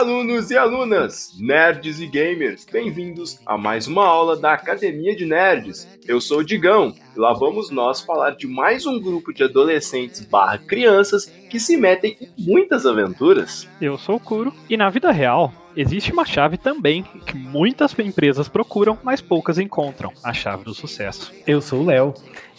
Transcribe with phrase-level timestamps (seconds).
[0.00, 5.86] Alunos e alunas, nerds e gamers, bem-vindos a mais uma aula da Academia de Nerds.
[6.08, 10.24] Eu sou o Digão e lá vamos nós falar de mais um grupo de adolescentes
[10.24, 13.68] barra crianças que se metem em muitas aventuras.
[13.78, 18.48] Eu sou o Kuro e na vida real existe uma chave também que muitas empresas
[18.48, 21.30] procuram, mas poucas encontram, a chave do sucesso.
[21.46, 22.14] Eu sou o Léo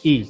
[0.05, 0.30] e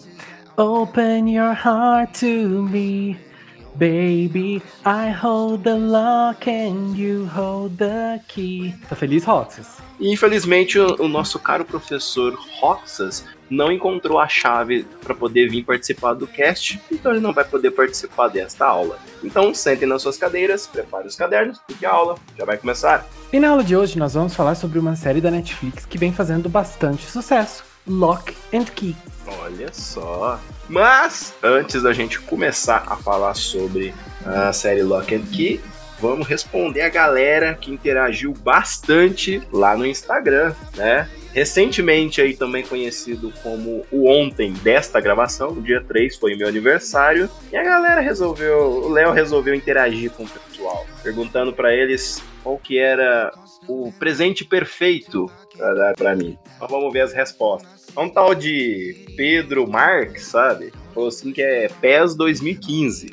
[0.55, 3.30] Open your heart to me.
[3.75, 8.73] Baby, I hold the lock and you hold the key.
[8.89, 9.77] Tá feliz, Roxas?
[9.99, 16.13] Infelizmente, o, o nosso caro professor Roxas não encontrou a chave para poder vir participar
[16.13, 18.97] do cast, então ele não vai poder participar desta aula.
[19.23, 23.05] Então, sentem nas suas cadeiras, preparem os cadernos, porque a aula já vai começar.
[23.31, 26.13] E na aula de hoje nós vamos falar sobre uma série da Netflix que vem
[26.13, 28.95] fazendo bastante sucesso, Lock and Key.
[29.25, 30.39] Olha só.
[30.67, 33.93] Mas, antes da gente começar a falar sobre
[34.25, 35.59] a série Lock and Key,
[35.99, 41.09] vamos responder a galera que interagiu bastante lá no Instagram, né?
[41.33, 47.29] Recentemente aí também conhecido como o ontem desta gravação, o dia 3 foi meu aniversário,
[47.51, 52.57] e a galera resolveu, o Léo resolveu interagir com o pessoal, perguntando para eles qual
[52.57, 53.31] que era
[53.71, 56.37] o presente perfeito para dar para mim.
[56.55, 57.87] Então vamos ver as respostas.
[57.97, 60.71] Um tal de Pedro Marques, sabe?
[60.93, 63.11] Falou assim que é PES 2015.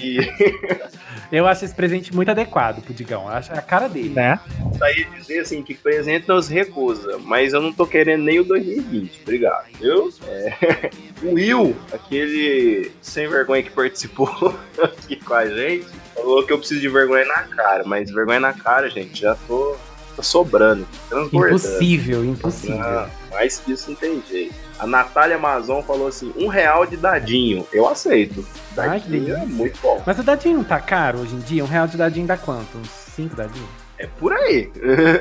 [0.00, 0.18] e.
[1.30, 3.28] Eu acho esse presente muito adequado pro Digão.
[3.28, 4.10] Acho a cara dele.
[4.10, 4.40] Né?
[4.80, 9.20] Aí dizer assim que presente nos recusa, mas eu não tô querendo nem o 2020.
[9.22, 9.66] Obrigado.
[9.80, 10.12] Viu?
[10.26, 10.90] É...
[11.20, 16.80] O Will, aquele sem vergonha que participou aqui com a gente, falou que eu preciso
[16.80, 19.76] de vergonha na cara, mas vergonha na cara, gente, já tô,
[20.14, 20.86] tô sobrando.
[21.32, 22.80] Impossível, impossível.
[22.80, 24.54] Ah, mais que isso não tem jeito.
[24.78, 27.66] A Natália Amazon falou assim: um real de dadinho.
[27.72, 28.46] Eu aceito.
[28.72, 30.02] Dadinho Ai, é muito bom.
[30.06, 31.64] Mas o dadinho tá caro hoje em dia?
[31.64, 32.78] Um real de dadinho dá quanto?
[32.78, 33.68] Uns cinco dadinhos?
[33.98, 34.70] É por aí.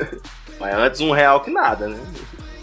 [0.60, 2.00] Mas antes um real que nada, né?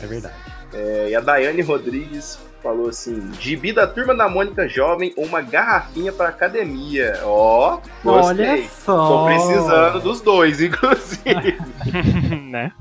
[0.03, 0.35] É verdade.
[0.73, 5.43] É, e a Daiane Rodrigues falou assim: gibi da turma da Mônica Jovem ou uma
[5.43, 7.21] garrafinha pra academia.
[7.23, 9.09] Ó, oh, Olha só.
[9.09, 11.59] Tô precisando dos dois, inclusive.
[12.51, 12.73] né?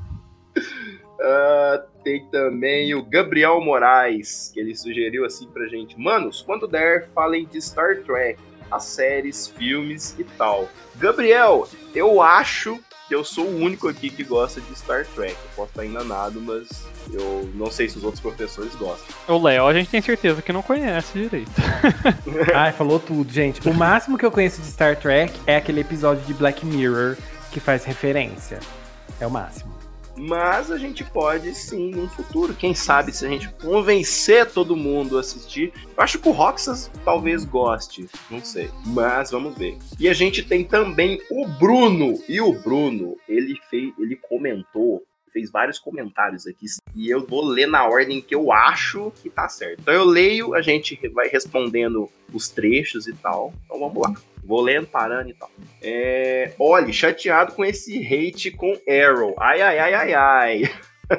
[0.56, 7.10] Uh, tem também o Gabriel Moraes, que ele sugeriu assim pra gente: Manos, quando der,
[7.14, 10.68] falem de Star Trek, as séries, filmes e tal.
[10.96, 15.34] Gabriel, eu acho que eu sou o único aqui que gosta de Star Trek.
[15.34, 19.16] Eu posso estar enganado, mas eu não sei se os outros professores gostam.
[19.28, 21.52] O Léo, a gente tem certeza que não conhece direito.
[22.54, 23.68] Ai, falou tudo, gente.
[23.68, 27.18] O máximo que eu conheço de Star Trek é aquele episódio de Black Mirror
[27.52, 28.60] que faz referência.
[29.20, 29.73] É o máximo.
[30.18, 35.18] Mas a gente pode sim, no futuro, quem sabe, se a gente convencer todo mundo
[35.18, 35.74] a assistir.
[35.98, 38.70] Eu acho que o Roxas talvez goste, não sei.
[38.86, 39.78] Mas vamos ver.
[40.00, 42.14] E a gente tem também o Bruno.
[42.28, 45.04] E o Bruno, ele fez, ele comentou
[45.34, 49.50] fez vários comentários aqui e eu vou ler na ordem que eu acho que tá
[49.50, 49.80] certo.
[49.82, 53.52] Então eu leio, a gente vai respondendo os trechos e tal.
[53.66, 54.14] Então vamos lá.
[54.44, 55.50] Vou lendo, parando e tal.
[55.82, 59.34] É, olhe, chateado com esse hate com Arrow.
[59.40, 60.64] Ai, ai, ai, ai, ai.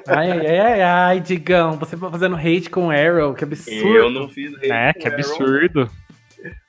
[0.09, 3.97] Ai, ai, ai, ai, ai, Digão, você tá fazendo hate com Arrow, que absurdo.
[3.97, 5.91] Eu não fiz hate É, que absurdo.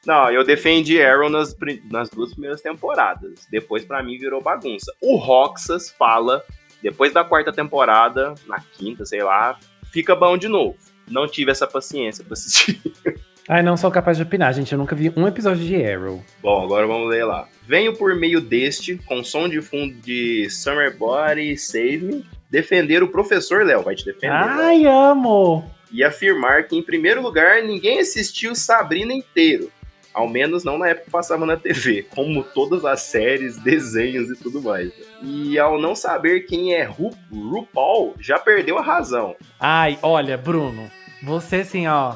[0.05, 1.55] Não, eu defendi Arrow nas,
[1.91, 3.45] nas duas primeiras temporadas.
[3.51, 4.93] Depois, para mim, virou bagunça.
[5.01, 6.43] O Roxas fala,
[6.81, 9.57] depois da quarta temporada, na quinta, sei lá,
[9.91, 10.77] fica bom de novo.
[11.07, 12.81] Não tive essa paciência pra assistir.
[13.47, 14.71] Ai, não sou capaz de opinar, gente.
[14.71, 16.23] Eu nunca vi um episódio de Arrow.
[16.41, 17.47] Bom, agora vamos ler lá.
[17.67, 23.07] Venho por meio deste, com som de fundo de Summer Body Save Me, defender o
[23.07, 23.83] professor Léo.
[23.83, 24.31] Vai te defender.
[24.33, 24.91] Ai, Léo.
[24.91, 25.71] amo!
[25.91, 29.71] E afirmar que, em primeiro lugar, ninguém assistiu Sabrina inteiro.
[30.11, 34.35] Ao menos não na época que passava na TV, como todas as séries, desenhos e
[34.41, 34.91] tudo mais.
[35.21, 39.35] E ao não saber quem é Ru RuPaul, já perdeu a razão.
[39.59, 40.89] Ai, olha, Bruno,
[41.21, 42.15] você assim, ó,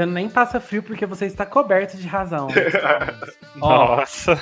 [0.00, 2.48] você nem passa frio porque você está coberto de razão.
[3.56, 4.40] Nossa.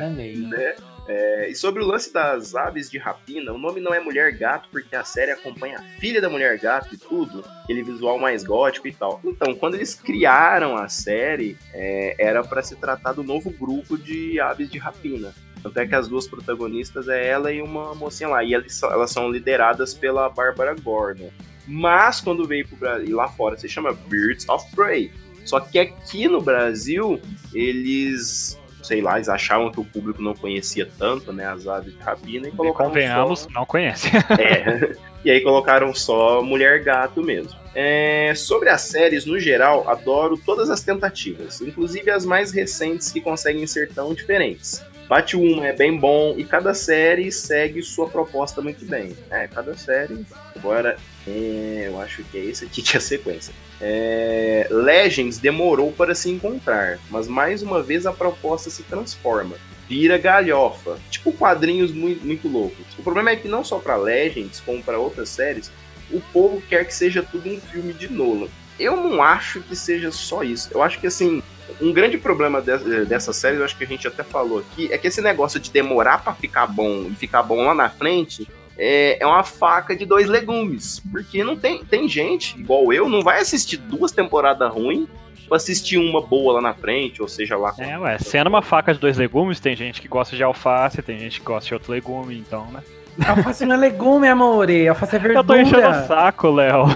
[0.00, 0.36] Amei.
[0.36, 0.74] Né?
[1.06, 4.68] É, e sobre o lance das aves de rapina, o nome não é Mulher Gato
[4.70, 8.88] porque a série acompanha a filha da Mulher Gato e tudo, aquele visual mais gótico
[8.88, 9.20] e tal.
[9.22, 14.40] Então, quando eles criaram a série, é, era para se tratar do novo grupo de
[14.40, 15.34] aves de rapina.
[15.62, 18.44] Tanto é que as duas protagonistas é ela e uma mocinha lá.
[18.44, 21.30] E elas, elas são lideradas pela Bárbara Gordon.
[21.66, 25.10] Mas quando veio pro Brasil, lá fora se chama Birds of Prey.
[25.44, 27.20] Só que aqui no Brasil,
[27.52, 32.00] eles, sei lá, eles achavam que o público não conhecia tanto, né, as aves de
[32.00, 33.50] rapina e colocaram Convenhamos, só...
[33.50, 34.08] não conhece.
[34.40, 37.58] é, e aí colocaram só Mulher Gato mesmo.
[37.74, 43.20] É, sobre as séries, no geral, adoro todas as tentativas, inclusive as mais recentes que
[43.20, 44.82] conseguem ser tão diferentes.
[45.08, 49.14] Bate uma é bem bom e cada série segue sua proposta muito bem.
[49.30, 50.24] É, cada série.
[50.56, 50.96] Agora,
[51.26, 53.54] é, eu acho que é esse aqui que é a sequência.
[53.80, 59.56] É, Legends demorou para se encontrar, mas mais uma vez a proposta se transforma.
[59.88, 62.86] Vira galhofa, tipo quadrinhos muito, muito loucos.
[62.98, 65.70] O problema é que não só para Legends, como para outras séries,
[66.10, 68.48] o povo quer que seja tudo um filme de Nolan.
[68.78, 70.70] Eu não acho que seja só isso.
[70.72, 71.42] Eu acho que assim,
[71.80, 74.98] um grande problema de, dessa série, eu acho que a gente até falou aqui, é
[74.98, 79.22] que esse negócio de demorar para ficar bom e ficar bom lá na frente é,
[79.22, 81.00] é, uma faca de dois legumes.
[81.10, 85.08] Porque não tem, tem gente, igual eu, não vai assistir duas temporadas ruins
[85.48, 87.74] pra assistir uma boa lá na frente, ou seja lá.
[87.78, 91.18] É, ué, sendo uma faca de dois legumes, tem gente que gosta de alface, tem
[91.18, 92.82] gente que gosta de outro legume, então, né?
[93.26, 94.68] Alface não é legume, amor.
[94.88, 95.40] Alface é verdura.
[95.40, 96.86] Eu tô enchendo o saco, Léo.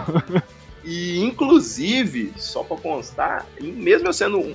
[0.84, 4.54] E, inclusive, só pra constar, mesmo eu sendo um,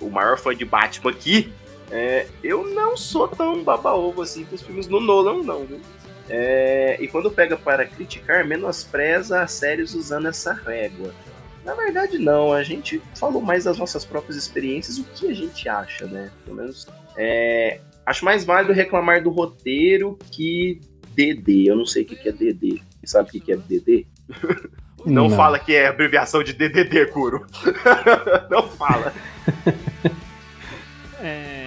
[0.00, 1.52] o maior fã de Batman aqui,
[1.90, 5.80] é, eu não sou tão baba-ovo assim com os filmes do Nolan, não, viu?
[6.34, 11.14] É, e quando pega para criticar, menospreza as séries usando essa régua.
[11.62, 12.54] Na verdade, não.
[12.54, 16.30] A gente falou mais das nossas próprias experiências, o que a gente acha, né?
[16.42, 16.88] Pelo menos.
[17.18, 20.80] É, acho mais válido reclamar do roteiro que
[21.14, 21.68] DD.
[21.68, 22.80] Eu não sei o que é DD.
[23.04, 24.06] Sabe o que é DD?
[25.04, 27.44] Não, não, fala que é abreviação de DDD, Kuro.
[28.48, 29.12] não fala.
[31.24, 31.61] É,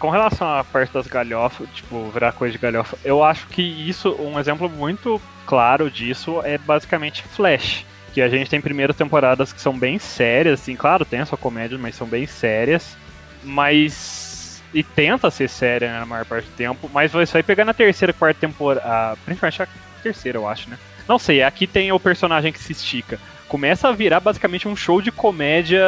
[0.00, 4.16] com relação à parte das galhofas, tipo, virar coisa de galhofa, eu acho que isso,
[4.18, 7.84] um exemplo muito claro disso é basicamente Flash.
[8.14, 11.38] Que a gente tem primeiras temporadas que são bem sérias, assim, claro, tem a sua
[11.38, 12.96] comédia, mas são bem sérias.
[13.44, 14.62] Mas.
[14.72, 17.74] E tenta ser séria né, na maior parte do tempo, mas você vai pegar na
[17.74, 19.18] terceira, quarta temporada.
[19.24, 19.68] Principalmente a
[20.02, 20.78] terceira, eu acho, né?
[21.08, 23.18] Não sei, aqui tem o personagem que se estica.
[23.48, 25.84] Começa a virar basicamente um show de comédia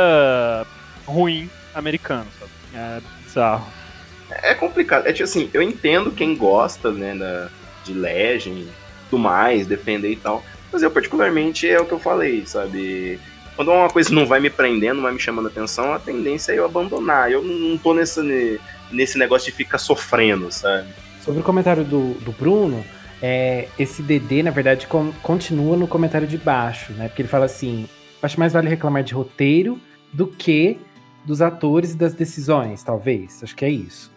[1.07, 2.51] ruim americano, sabe?
[2.75, 3.82] É bizarro.
[4.43, 5.07] É complicado.
[5.07, 7.49] É tipo assim, eu entendo quem gosta, né, da,
[7.85, 8.67] de Legend,
[9.11, 10.43] do mais, defender e tal.
[10.73, 13.21] Mas eu, particularmente, é o que eu falei, sabe?
[13.55, 16.59] Quando uma coisa não vai me prendendo, não vai me chamando atenção, a tendência é
[16.59, 17.31] eu abandonar.
[17.31, 18.59] Eu não tô nesse,
[18.91, 20.89] nesse negócio de ficar sofrendo, sabe?
[21.21, 22.85] Sobre o comentário do, do Bruno,
[23.21, 27.09] é, esse DD, na verdade, com, continua no comentário de baixo, né?
[27.09, 27.89] Porque ele fala assim:
[28.23, 29.79] acho mais vale reclamar de roteiro
[30.13, 30.79] do que
[31.25, 33.43] dos atores e das decisões, talvez.
[33.43, 34.12] Acho que é isso.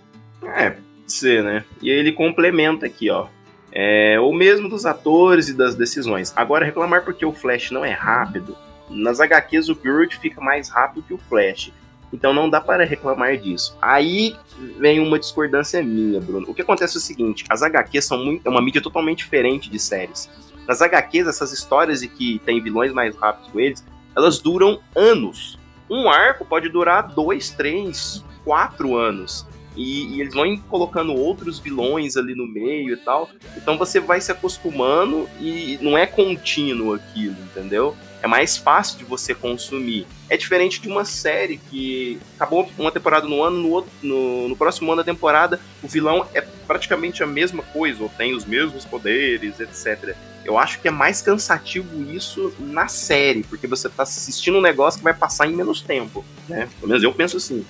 [0.53, 1.63] É, pode ser, né?
[1.81, 3.27] E aí ele complementa aqui, ó.
[3.71, 6.31] É, ou mesmo dos atores e das decisões.
[6.35, 8.55] Agora, reclamar porque o Flash não é rápido.
[8.89, 11.71] Nas HQs, o Gurt fica mais rápido que o Flash.
[12.13, 13.77] Então não dá para reclamar disso.
[13.81, 14.35] Aí
[14.79, 16.49] vem uma discordância minha, Bruno.
[16.49, 19.69] O que acontece é o seguinte: as HQs são muito, é uma mídia totalmente diferente
[19.69, 20.29] de séries.
[20.67, 25.59] Nas HQs, essas histórias de que tem vilões mais rápidos com eles, elas duram anos.
[25.89, 29.45] Um arco pode durar dois, três, quatro anos.
[29.75, 33.29] E, e, eles vão colocando outros vilões ali no meio e tal.
[33.57, 37.95] Então você vai se acostumando e não é contínuo aquilo, entendeu?
[38.25, 40.07] é mais fácil de você consumir.
[40.27, 44.55] É diferente de uma série que acabou uma temporada no ano, no, outro, no, no
[44.55, 48.83] próximo ano da temporada, o vilão é praticamente a mesma coisa, ou tem os mesmos
[48.83, 50.15] poderes, etc.
[50.43, 54.97] Eu acho que é mais cansativo isso na série, porque você tá assistindo um negócio
[54.97, 56.67] que vai passar em menos tempo, né?
[56.79, 57.63] Pelo menos eu penso assim.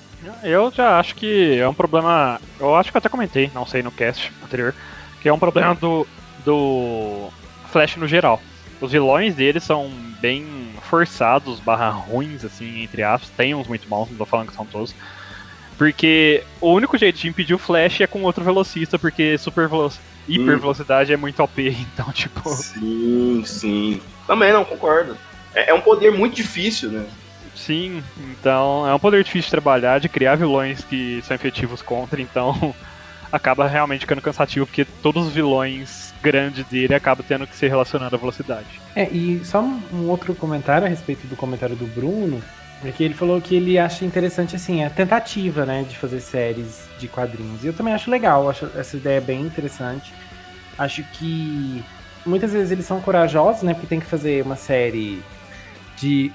[0.44, 2.40] Eu já acho que é um problema.
[2.60, 4.74] Eu acho que eu até comentei, não sei no cast anterior,
[5.22, 6.08] que é um problema do,
[6.44, 7.30] do
[7.72, 8.42] Flash no geral.
[8.80, 9.90] Os vilões dele são
[10.20, 10.46] bem
[10.82, 13.30] forçados, barra ruins, assim, entre aspas.
[13.30, 14.94] Tem uns muito bons, não tô falando que são todos.
[15.78, 19.92] Porque o único jeito de impedir o Flash é com outro velocista, porque super velo
[20.28, 21.16] hiper velocidade hum.
[21.16, 21.62] é muito OP,
[21.94, 22.50] então, tipo.
[22.50, 24.02] Sim, sim.
[24.26, 25.18] Também não, concordo.
[25.54, 27.06] É, é um poder muito difícil, né?
[27.66, 32.22] Sim, então é um poder difícil de trabalhar, de criar vilões que são efetivos contra,
[32.22, 32.76] então
[33.32, 38.14] acaba realmente ficando cansativo, porque todos os vilões grande dele acaba tendo que ser relacionado
[38.14, 38.68] à velocidade.
[38.96, 42.40] É, e só um outro comentário a respeito do comentário do Bruno,
[42.82, 47.08] porque ele falou que ele acha interessante, assim, a tentativa, né, de fazer séries de
[47.08, 47.64] quadrinhos.
[47.64, 50.14] E eu também acho legal, acho essa ideia bem interessante.
[50.78, 51.84] Acho que
[52.24, 55.24] muitas vezes eles são corajosos, né, porque tem que fazer uma série
[55.98, 56.32] de,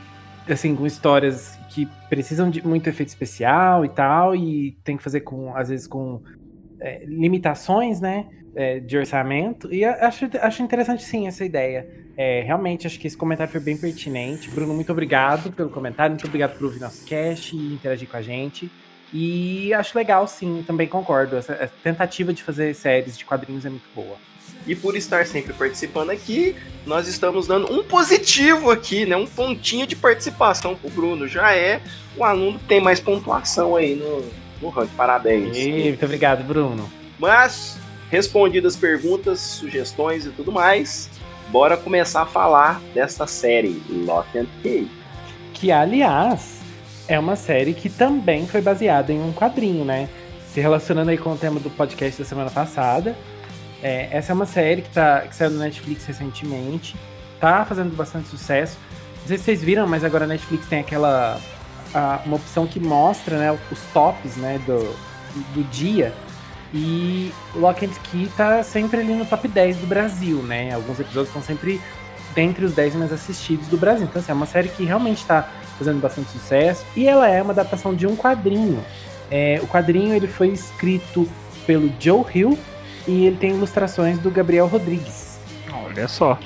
[0.49, 5.21] assim, com histórias que precisam de muito efeito especial e tal, e tem que fazer
[5.21, 6.23] com, às vezes, com
[6.81, 8.27] é, limitações, né?
[8.55, 9.73] é, de orçamento.
[9.73, 11.89] E acho, acho interessante sim essa ideia.
[12.17, 14.51] É, realmente acho que esse comentário foi bem pertinente.
[14.51, 18.23] Bruno, muito obrigado pelo comentário, muito obrigado por ouvir nosso cast e interagir com a
[18.23, 18.71] gente.
[19.13, 21.37] E acho legal, sim, também concordo.
[21.37, 24.17] Essa, essa tentativa de fazer séries de quadrinhos é muito boa.
[24.67, 26.55] E por estar sempre participando aqui,
[26.87, 29.17] nós estamos dando um positivo aqui, né?
[29.17, 31.27] Um pontinho de participação pro Bruno.
[31.27, 31.81] Já é
[32.17, 34.25] o aluno que tem mais pontuação aí no,
[34.61, 35.57] Porra, parabéns.
[35.57, 36.89] Ei, muito obrigado, Bruno.
[37.19, 37.79] Mas,
[38.11, 41.09] respondidas perguntas, sugestões e tudo mais,
[41.49, 44.87] bora começar a falar dessa série, Lock and Key.
[45.55, 46.61] Que, aliás,
[47.09, 50.09] é uma série que também foi baseada em um quadrinho, né?
[50.53, 53.17] Se relacionando aí com o tema do podcast da semana passada.
[53.83, 56.97] É, essa é uma série que, tá, que saiu no Netflix recentemente.
[57.41, 58.77] Tá fazendo bastante sucesso.
[59.23, 61.41] Não sei se vocês viram, mas agora a Netflix tem aquela.
[61.95, 64.95] a- uma opção que mostra né, os tops né, do,
[65.55, 66.13] do dia.
[66.73, 70.73] E Lock and Key tá sempre ali no top 10 do Brasil, né?
[70.73, 71.81] Alguns episódios estão sempre
[72.33, 74.05] dentre os 10 mais assistidos do Brasil.
[74.09, 76.85] Então, assim, é uma série que realmente tá fazendo bastante sucesso.
[76.95, 78.85] E ela é uma adaptação de um quadrinho.
[79.31, 81.29] É, o quadrinho ele foi escrito
[81.67, 82.57] pelo Joe Hill
[83.07, 85.39] e ele tem ilustrações do Gabriel Rodrigues.
[85.73, 86.39] Olha só.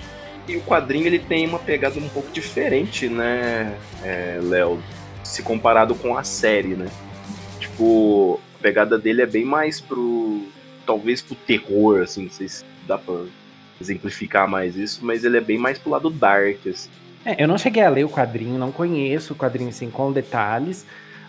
[0.47, 4.79] E o quadrinho ele tem uma pegada um pouco diferente, né, é, Léo?
[5.23, 6.87] Se comparado com a série, né?
[7.59, 10.43] Tipo, a pegada dele é bem mais pro.
[10.85, 13.15] Talvez pro terror, assim, não sei se dá pra
[13.81, 16.91] exemplificar mais isso, mas ele é bem mais pro lado dark, assim.
[17.25, 20.85] É, eu não cheguei a ler o quadrinho, não conheço o quadrinho assim com detalhes,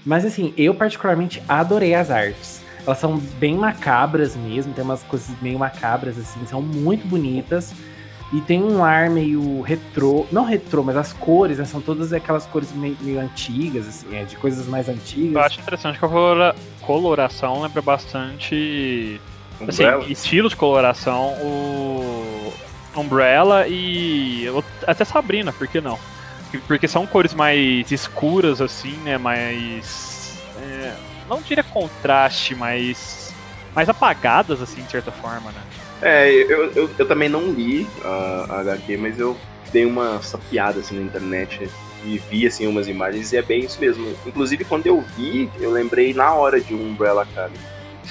[0.06, 2.62] mas assim, eu particularmente adorei as artes.
[2.86, 7.74] Elas são bem macabras mesmo, tem umas coisas meio macabras assim, são muito bonitas.
[8.34, 12.46] E tem um ar meio retrô, não retrô, mas as cores, né, são todas aquelas
[12.46, 15.34] cores meio, meio antigas, assim, é, de coisas mais antigas.
[15.36, 19.22] Eu acho interessante que a colora- coloração lembra bastante.
[19.62, 20.06] Assim, Umbrella?
[20.10, 22.52] estilo de coloração, o
[22.96, 24.48] Umbrella e
[24.86, 25.98] até Sabrina, por que não?
[26.68, 29.18] Porque são cores mais escuras, assim, né?
[29.18, 30.40] Mais.
[30.58, 30.94] é,
[31.30, 33.34] não diria contraste, mas.
[33.74, 35.62] mais apagadas, assim, de certa forma, né?
[36.02, 39.36] É, eu, eu, eu também não li a, a HQ, mas eu
[39.72, 41.70] dei uma sapiada assim na internet
[42.04, 44.16] e vi assim umas imagens e é bem isso mesmo.
[44.26, 47.58] Inclusive quando eu vi, eu lembrei na hora de um Umbrella Academy.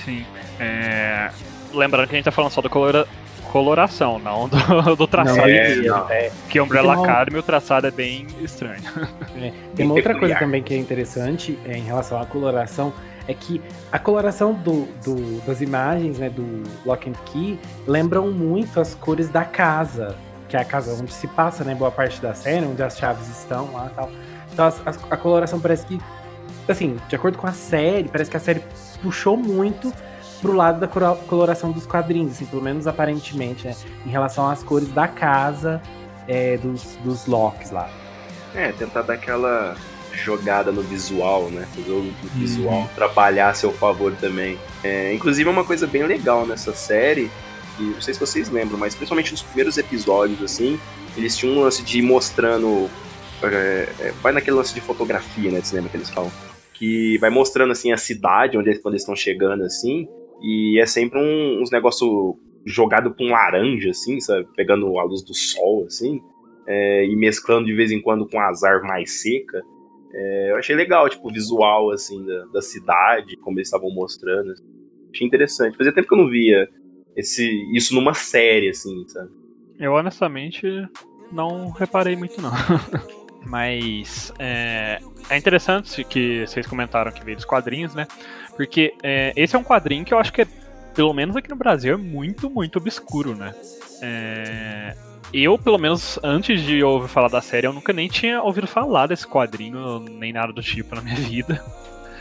[0.05, 0.25] Sim.
[0.59, 1.31] É,
[1.73, 3.07] Lembrando que a gente tá falando só da colora-
[3.55, 4.57] coloração, não do,
[4.97, 5.39] do traçado.
[5.39, 5.83] Não, em é, si.
[5.87, 6.11] não.
[6.11, 8.83] é, Que Umbrella uma- Academy, o traçado é bem estranho.
[9.77, 12.93] Tem uma outra coisa também que é interessante é, em relação à coloração,
[13.29, 17.57] é que a coloração do, do- das imagens né, do Lock and Key
[17.87, 20.17] lembram muito as cores da casa,
[20.49, 23.29] que é a casa onde se passa né, boa parte da série, onde as chaves
[23.29, 24.11] estão lá e tal.
[24.53, 26.01] Então as- as- a coloração parece que,
[26.69, 28.61] assim, de acordo com a série, parece que a série
[29.01, 29.93] puxou muito
[30.45, 33.75] pro lado da coloração dos quadrinhos, assim, pelo menos aparentemente, né,
[34.07, 35.81] em relação às cores da casa
[36.29, 37.89] é, dos, dos locks lá.
[38.55, 39.75] É, tentar dar aquela
[40.13, 41.67] jogada no visual, né?
[41.75, 42.13] Fazer o Uhum.
[42.35, 44.59] visual trabalhar a seu favor também.
[44.83, 47.31] É, inclusive é uma coisa bem legal nessa série,
[47.77, 50.79] que não sei se vocês lembram, mas principalmente nos primeiros episódios, assim,
[51.17, 52.89] eles tinham um lance de ir mostrando.
[53.43, 55.61] é, é, vai naquele lance de fotografia, né?
[55.61, 56.31] De cinema que eles falam.
[56.75, 60.09] Que vai mostrando assim a cidade, onde eles, quando eles estão chegando, assim,
[60.45, 62.11] e é sempre um, uns negócios
[62.67, 64.47] jogado com laranja, assim, sabe?
[64.55, 66.21] Pegando a luz do sol, assim
[66.67, 69.63] é, e mesclando de vez em quando com árvores mais secas.
[70.13, 74.53] É, eu achei legal, tipo, o visual, assim, da, da cidade, como eles estavam mostrando.
[74.53, 74.65] assim.
[75.13, 75.77] Achei interessante.
[75.77, 76.69] Fazia tempo que eu não via
[77.17, 79.31] esse, isso numa série, assim, sabe?
[79.79, 80.67] Eu honestamente
[81.33, 82.53] não reparei muito não.
[83.47, 88.07] Mas é, é interessante que vocês comentaram que veio dos quadrinhos, né?
[88.57, 90.47] Porque é, esse é um quadrinho que eu acho que, é,
[90.95, 93.55] pelo menos aqui no Brasil, é muito, muito obscuro, né?
[94.01, 94.95] É,
[95.33, 99.09] eu, pelo menos, antes de ouvir falar da série, eu nunca nem tinha ouvido falar
[99.09, 101.63] desse quadrinho, nem nada do tipo na minha vida.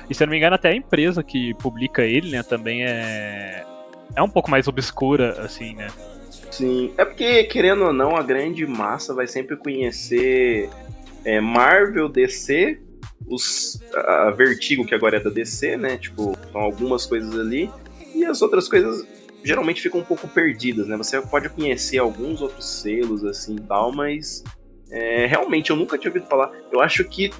[0.09, 3.63] E se eu não me engano, até a empresa que publica ele, né, também é.
[4.15, 5.87] É um pouco mais obscura, assim, né?
[6.51, 6.93] Sim.
[6.97, 10.69] É porque, querendo ou não, a grande massa vai sempre conhecer
[11.25, 12.79] é, Marvel, DC,
[13.27, 15.97] os, a Vertigo, que agora é da DC, né?
[15.97, 17.69] Tipo, são algumas coisas ali.
[18.13, 19.05] E as outras coisas
[19.43, 20.95] geralmente ficam um pouco perdidas, né?
[20.97, 24.43] Você pode conhecer alguns outros selos, assim, tal, mas
[24.89, 26.51] é, realmente eu nunca tinha ouvido falar.
[26.71, 27.31] Eu acho que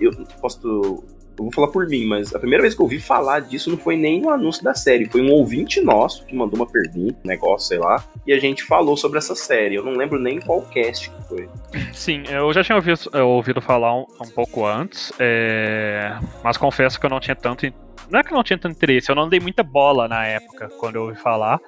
[0.00, 1.04] eu posso
[1.42, 3.76] eu vou falar por mim, mas a primeira vez que eu ouvi falar disso não
[3.76, 7.28] foi nem no anúncio da série, foi um ouvinte nosso que mandou uma pergunta, um
[7.28, 9.74] negócio, sei lá, e a gente falou sobre essa série.
[9.74, 11.48] Eu não lembro nem qual cast que foi.
[11.92, 17.06] Sim, eu já tinha ouvido, ouvido falar um, um pouco antes, é, mas confesso que
[17.06, 17.66] eu não tinha tanto.
[18.10, 20.68] Não é que eu não tinha tanto interesse, eu não dei muita bola na época
[20.78, 21.60] quando eu ouvi falar.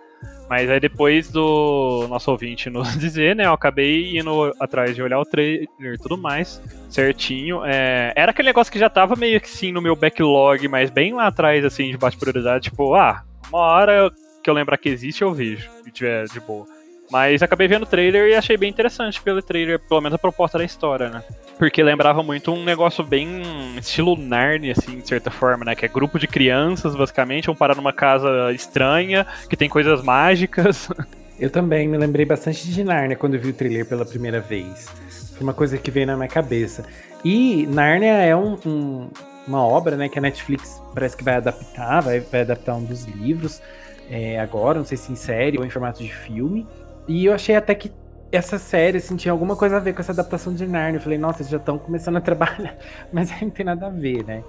[0.49, 5.19] Mas aí depois do nosso ouvinte nos dizer, né, eu acabei indo atrás de olhar
[5.19, 7.65] o trailer e tudo mais, certinho.
[7.65, 11.15] É, era aquele negócio que já tava meio que sim no meu backlog, mas bem
[11.15, 14.11] lá atrás, assim, de baixa prioridade, tipo, ah, uma hora
[14.43, 16.74] que eu lembrar que existe eu vejo, e tiver de boa.
[17.11, 20.59] Mas acabei vendo o trailer e achei bem interessante pelo trailer, pelo menos a proposta
[20.59, 21.23] da história, né?
[21.59, 23.43] Porque lembrava muito um negócio bem
[23.79, 25.75] estilo Narnia, assim, de certa forma, né?
[25.75, 30.89] Que é grupo de crianças, basicamente, vão parar numa casa estranha, que tem coisas mágicas.
[31.39, 34.89] Eu também me lembrei bastante de Narnia quando vi o trailer pela primeira vez.
[35.35, 36.85] Foi uma coisa que veio na minha cabeça.
[37.25, 39.09] E Narnia é um, um,
[39.47, 43.05] uma obra, né, que a Netflix parece que vai adaptar, vai, vai adaptar um dos
[43.05, 43.61] livros
[44.11, 46.67] é, agora, não sei se em série ou em formato de filme.
[47.07, 47.93] E eu achei até que
[48.33, 50.99] essa série assim, tinha alguma coisa a ver com essa adaptação de Narnia.
[50.99, 52.77] Eu falei, nossa, eles já estão começando a trabalhar,
[53.13, 54.43] mas aí não tem nada a ver, né?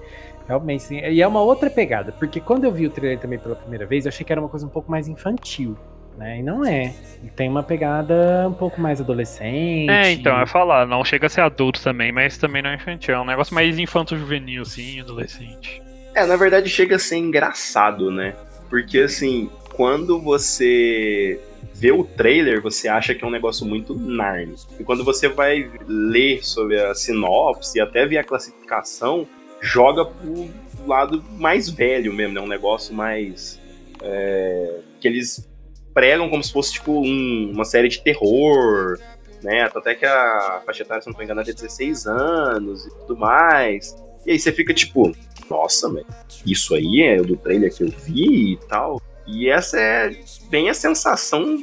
[0.47, 0.99] Realmente, sim.
[0.99, 4.05] E é uma outra pegada, porque quando eu vi o trailer também pela primeira vez,
[4.05, 5.77] eu achei que era uma coisa um pouco mais infantil.
[6.17, 6.39] Né?
[6.39, 6.93] E não é.
[7.23, 9.89] E tem uma pegada um pouco mais adolescente.
[9.89, 13.15] É, então, ia falar, não chega a ser adulto também, mas também não é infantil.
[13.15, 15.81] É um negócio mais infanto-juvenil, assim, adolescente.
[16.15, 18.33] É, na verdade chega a ser engraçado, né?
[18.69, 21.37] Porque assim, quando você
[21.73, 24.55] vê o trailer, você acha que é um negócio muito Narnia.
[24.79, 29.27] E quando você vai ler sobre a sinopse e até ver a classificação,
[29.61, 30.49] joga pro
[30.85, 32.41] lado mais velho mesmo, né?
[32.41, 33.59] Um negócio mais.
[34.01, 35.49] É, que eles
[35.93, 38.99] pregam como se fosse tipo um, uma série de terror,
[39.41, 39.69] né?
[39.73, 43.95] Até que a faixa etária, se não tô enganado, é 16 anos e tudo mais.
[44.25, 45.15] E aí você fica tipo,
[45.49, 46.05] nossa, mas
[46.45, 49.01] isso aí é do trailer que eu vi e tal.
[49.27, 50.15] E essa é
[50.49, 51.57] bem a sensação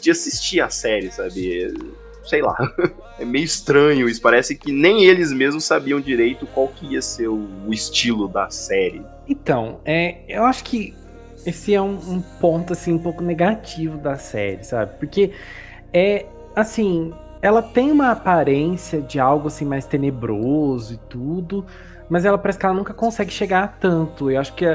[0.00, 1.74] de assistir a série, sabe?
[2.24, 2.56] Sei lá.
[3.18, 4.20] É meio estranho isso.
[4.20, 9.02] Parece que nem eles mesmos sabiam direito qual que ia ser o, estilo da série.
[9.26, 10.94] Então, é, eu acho que
[11.46, 14.98] esse é um, um, ponto assim um pouco negativo da série, sabe?
[14.98, 15.32] Porque
[15.94, 17.10] é assim,
[17.40, 21.64] ela tem uma aparência de algo assim mais tenebroso e tudo,
[22.08, 24.30] mas ela parece que ela nunca consegue chegar a tanto.
[24.30, 24.66] Eu acho que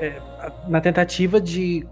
[0.00, 0.20] é,
[0.66, 1.86] na tentativa de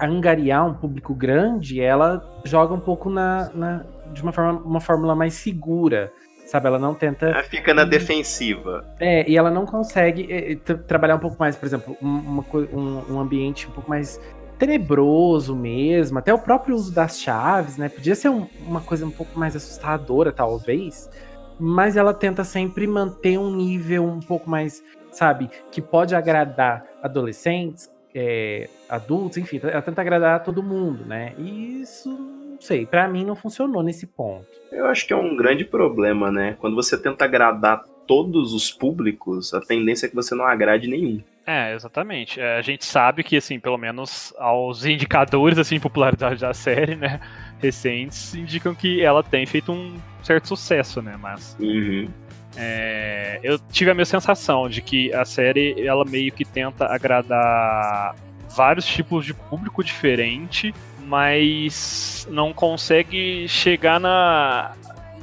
[0.00, 5.14] angariar um público grande, ela joga um pouco na, na de uma forma uma fórmula
[5.14, 6.12] mais segura.
[6.44, 7.26] Sabe, ela não tenta.
[7.26, 8.84] Ela fica na defensiva.
[9.00, 13.20] É, e ela não consegue é, trabalhar um pouco mais, por exemplo, uma, um, um
[13.20, 14.20] ambiente um pouco mais
[14.58, 17.88] tenebroso mesmo, até o próprio uso das chaves, né?
[17.88, 21.10] Podia ser um, uma coisa um pouco mais assustadora, talvez,
[21.58, 24.80] mas ela tenta sempre manter um nível um pouco mais,
[25.12, 31.32] sabe, que pode agradar adolescentes, é, adultos, enfim, ela tenta agradar todo mundo, né?
[31.38, 34.46] E isso, não sei, para mim não funcionou nesse ponto.
[34.70, 36.56] Eu acho que é um grande problema, né?
[36.58, 41.22] Quando você tenta agradar todos os públicos, a tendência é que você não agrade nenhum.
[41.46, 42.40] É, exatamente.
[42.40, 47.20] É, a gente sabe que, assim, pelo menos aos indicadores, assim, popularidade da série, né,
[47.58, 51.56] recentes, indicam que ela tem feito um certo sucesso, né, mas...
[51.58, 52.08] Uhum.
[52.56, 58.14] É, eu tive a minha sensação de que a série ela meio que tenta agradar
[58.54, 60.74] vários tipos de público diferente,
[61.06, 64.72] mas não consegue chegar na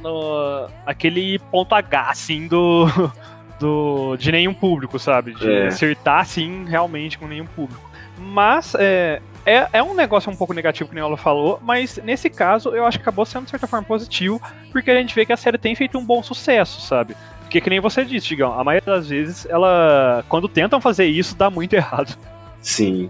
[0.02, 2.88] no, aquele ponto H assim do,
[3.60, 5.34] do de nenhum público, sabe?
[5.34, 5.68] De é.
[5.68, 7.89] acertar assim realmente com nenhum público.
[8.18, 12.30] Mas é, é, é um negócio um pouco negativo, que nem ela falou, mas nesse
[12.30, 15.34] caso eu acho que acabou sendo de certa forma positivo, porque a gente vê que
[15.34, 17.15] a série tem feito um bom sucesso, sabe?
[17.41, 20.23] Porque que nem você disse, Digão, a maioria das vezes ela.
[20.30, 22.15] Quando tentam fazer isso, dá muito errado.
[22.62, 23.10] Sim,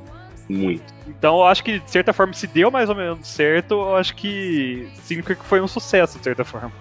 [0.49, 0.93] muito.
[1.07, 4.15] Então eu acho que, de certa forma, se deu mais ou menos certo, eu acho
[4.15, 6.71] que significa que foi um sucesso, de certa forma.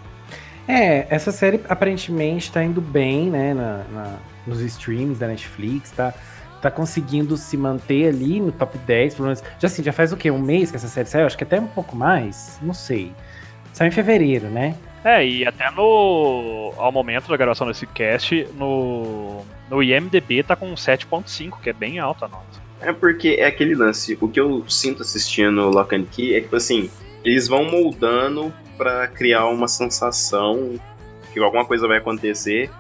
[0.69, 6.13] É, essa série aparentemente tá indo bem, né, na, na, nos streams da Netflix, tá?
[6.61, 9.43] Tá conseguindo se manter ali no top 10, pelo menos.
[9.59, 10.31] Já assim, já faz o quê?
[10.31, 11.27] Um mês que essa série saiu?
[11.27, 12.59] Acho que até um pouco mais.
[12.63, 13.13] Não sei.
[13.73, 14.77] Saiu em fevereiro, né?
[15.05, 16.73] É, e até no.
[16.77, 19.43] Ao momento da gravação desse cast, no.
[19.71, 22.69] No IMDB tá com 7.5, que é bem alta a nota.
[22.81, 24.17] É porque é aquele lance.
[24.21, 26.91] O que eu sinto assistindo Lock and Key é que, tipo assim,
[27.25, 30.79] eles vão moldando para criar uma sensação
[31.33, 32.71] que alguma coisa vai acontecer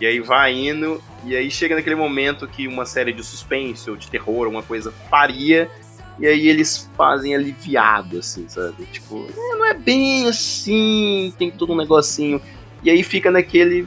[0.00, 3.96] e aí vai indo, e aí chega naquele momento que uma série de suspense ou
[3.96, 5.70] de terror, uma coisa faria,
[6.18, 8.84] e aí eles fazem aliviado, assim, sabe?
[8.86, 12.40] Tipo, é, não é bem assim, tem todo um negocinho.
[12.82, 13.86] E aí fica naquele.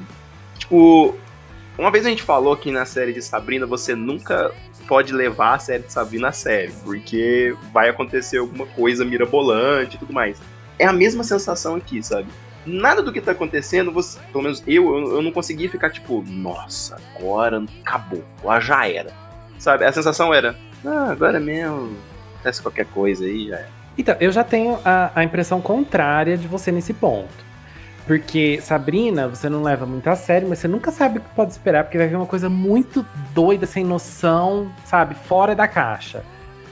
[0.57, 1.15] Tipo.
[1.77, 4.53] Uma vez a gente falou que na série de Sabrina você nunca
[4.87, 9.99] pode levar a série de Sabrina a sério, porque vai acontecer alguma coisa mirabolante e
[9.99, 10.37] tudo mais.
[10.77, 12.27] É a mesma sensação aqui, sabe?
[12.65, 16.23] Nada do que tá acontecendo, você, pelo menos eu, eu, eu não consegui ficar tipo,
[16.27, 19.11] nossa, agora acabou, lá já era.
[19.57, 19.85] Sabe?
[19.85, 21.95] A sensação era, ah, agora mesmo,
[22.33, 23.81] acontece qualquer coisa aí, já era.
[23.97, 27.51] Então, eu já tenho a, a impressão contrária de você nesse ponto.
[28.07, 31.51] Porque Sabrina, você não leva muito a sério, mas você nunca sabe o que pode
[31.51, 35.15] esperar, porque vai vir uma coisa muito doida, sem noção, sabe?
[35.15, 36.23] Fora da caixa.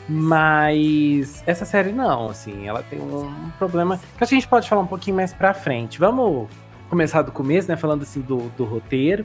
[0.10, 4.88] Mas essa série não, assim, ela tem um problema que a gente pode falar um
[4.88, 6.00] pouquinho mais pra frente.
[6.00, 6.50] Vamos
[6.90, 7.78] começar do começo, né?
[7.78, 9.24] Falando assim do, do roteiro,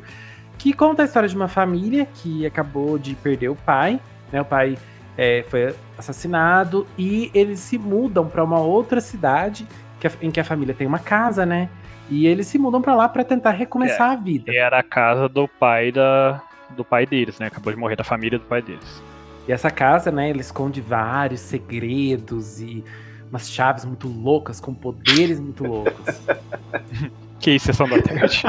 [0.58, 3.98] que conta a história de uma família que acabou de perder o pai,
[4.30, 4.42] né?
[4.42, 4.76] O pai
[5.16, 9.66] é, foi assassinado e eles se mudam para uma outra cidade
[9.98, 11.70] que, em que a família tem uma casa, né?
[12.10, 14.52] E eles se mudam para lá para tentar recomeçar É, a vida.
[14.52, 16.42] E era a casa do pai da
[16.76, 17.46] do pai deles, né?
[17.46, 19.02] Acabou de morrer da família do pai deles.
[19.46, 22.84] E essa casa, né, ele esconde vários segredos e
[23.30, 26.20] umas chaves muito loucas, com poderes muito loucos.
[27.40, 28.42] Que isso, sessão da tarde.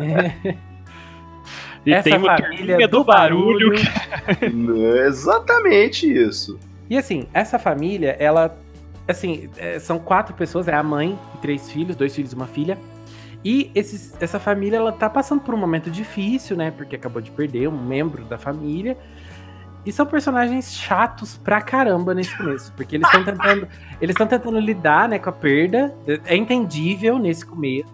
[0.00, 0.54] É.
[1.86, 3.72] E Essa tem uma família do do barulho.
[3.72, 4.52] barulho.
[4.52, 6.58] Não é exatamente isso.
[6.90, 8.54] E assim, essa família, ela.
[9.08, 12.46] Assim, é, são quatro pessoas, é a mãe e três filhos, dois filhos e uma
[12.46, 12.76] filha.
[13.42, 16.70] E esses, essa família, ela tá passando por um momento difícil, né?
[16.70, 18.96] Porque acabou de perder um membro da família.
[19.84, 22.72] E são personagens chatos pra caramba nesse começo.
[22.76, 23.68] Porque eles estão tentando.
[24.00, 25.94] Eles estão tentando lidar né, com a perda.
[26.26, 27.88] É entendível nesse começo.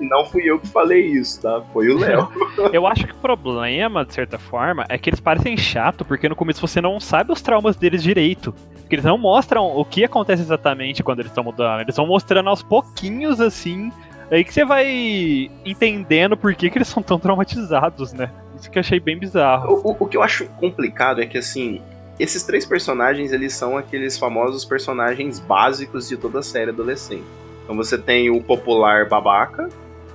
[0.00, 1.62] E não fui eu que falei isso, tá?
[1.72, 2.28] Foi o Léo.
[2.72, 6.36] Eu acho que o problema, de certa forma, é que eles parecem chato, porque no
[6.36, 8.52] começo você não sabe os traumas deles direito.
[8.80, 11.80] Porque eles não mostram o que acontece exatamente quando eles estão mudando.
[11.80, 13.90] Eles vão mostrando aos pouquinhos, assim.
[14.30, 18.30] Aí que você vai entendendo por que, que eles são tão traumatizados, né?
[18.58, 19.74] Isso que eu achei bem bizarro.
[19.84, 21.80] O, o- o que eu acho complicado é que, assim,
[22.18, 27.24] esses três personagens, eles são aqueles famosos personagens básicos de toda a série adolescente.
[27.64, 29.68] Então você tem o popular babaca,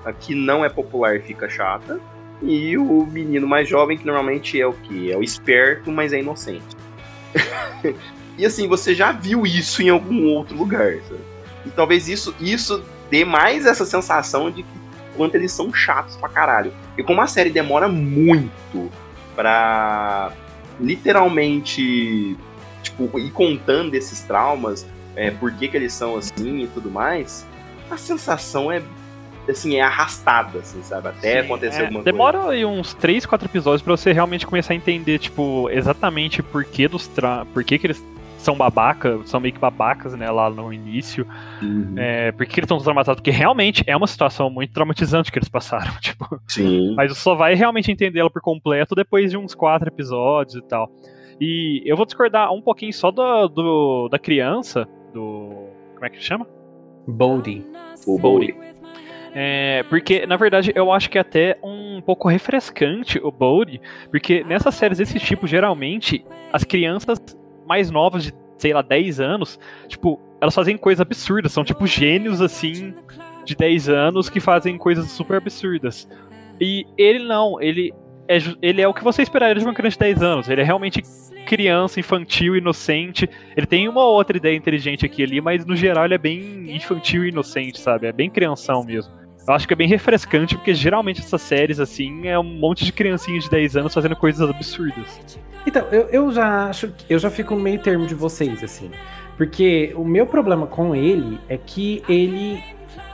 [0.06, 2.00] a que não é popular e fica chata,
[2.42, 5.12] e o menino mais jovem, que normalmente é o que?
[5.12, 6.78] É o esperto, mas é inocente.
[8.38, 11.20] e assim, você já viu isso em algum outro lugar, sabe?
[11.66, 14.80] E talvez isso, isso dê mais essa sensação de que
[15.16, 16.74] quanto eles são chatos pra caralho.
[16.98, 18.90] E como a série demora muito
[19.36, 20.32] pra
[20.80, 22.38] literalmente
[22.82, 27.46] tipo, ir contando esses traumas, é, por que, que eles são assim e tudo mais,
[27.90, 28.82] a sensação é
[29.50, 31.08] assim, é arrastada, assim, sabe?
[31.08, 34.74] Até Sim, acontecer é, alguma Demora aí uns 3, 4 episódios pra você realmente começar
[34.74, 37.46] a entender, tipo, exatamente por que dos tra...
[37.52, 38.04] por que, que eles
[38.40, 41.28] são babaca, são meio que babacas, né, lá no início.
[41.62, 41.94] Uhum.
[41.98, 43.20] É, por que eles estão traumatizados?
[43.20, 46.26] Porque realmente é uma situação muito traumatizante que eles passaram, tipo.
[46.48, 46.96] Sim.
[46.96, 50.62] Mas você só vai realmente entender ela por completo depois de uns quatro episódios e
[50.62, 50.90] tal.
[51.40, 55.68] E eu vou discordar um pouquinho só do, do- da criança, do.
[55.94, 56.48] Como é que chama?
[57.08, 57.66] Bodhi.
[58.08, 58.56] O Bowie.
[59.34, 64.44] É, porque, na verdade, eu acho que é até um pouco refrescante o Bodhi, porque
[64.44, 67.20] nessas séries desse tipo, geralmente, as crianças
[67.70, 72.42] mais novas de, sei lá, 10 anos, tipo, elas fazem coisas absurdas, são tipo gênios
[72.42, 72.96] assim
[73.46, 76.10] de 10 anos que fazem coisas super absurdas.
[76.60, 77.94] E ele não, ele
[78.28, 80.50] é, ele é o que você esperaria de uma criança de 10 anos.
[80.50, 81.02] Ele é realmente
[81.46, 83.30] criança, infantil, inocente.
[83.56, 86.76] Ele tem uma ou outra ideia inteligente aqui ali, mas no geral ele é bem
[86.76, 88.08] infantil e inocente, sabe?
[88.08, 89.12] É bem crianção mesmo.
[89.48, 92.94] Eu acho que é bem refrescante, porque geralmente essas séries, assim, é um monte de
[92.94, 95.20] criancinha de 10 anos fazendo coisas absurdas.
[95.66, 98.92] Então, eu, eu já acho eu já fico no meio termo de vocês, assim.
[99.38, 102.62] Porque o meu problema com ele é que ele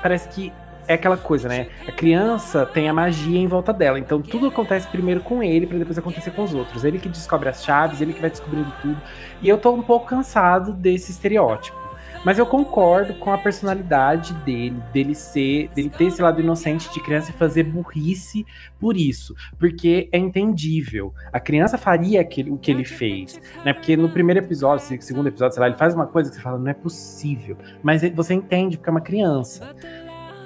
[0.01, 0.51] parece que
[0.87, 1.67] é aquela coisa, né?
[1.87, 3.99] A criança tem a magia em volta dela.
[3.99, 6.83] Então tudo acontece primeiro com ele pra depois acontecer com os outros.
[6.83, 8.97] Ele que descobre as chaves, ele que vai descobrindo tudo.
[9.41, 11.84] E eu tô um pouco cansado desse estereótipo.
[12.25, 16.99] Mas eu concordo com a personalidade dele, dele ser, dele ter esse lado inocente de
[16.99, 18.43] criança e fazer burrice
[18.79, 21.13] por isso, porque é entendível.
[21.31, 23.71] A criança faria aquele, o que ele fez, né?
[23.73, 26.41] Porque no primeiro episódio, se- segundo episódio, sei lá, ele faz uma coisa que você
[26.41, 27.55] fala, não é possível.
[27.83, 29.75] Mas você entende porque é uma criança.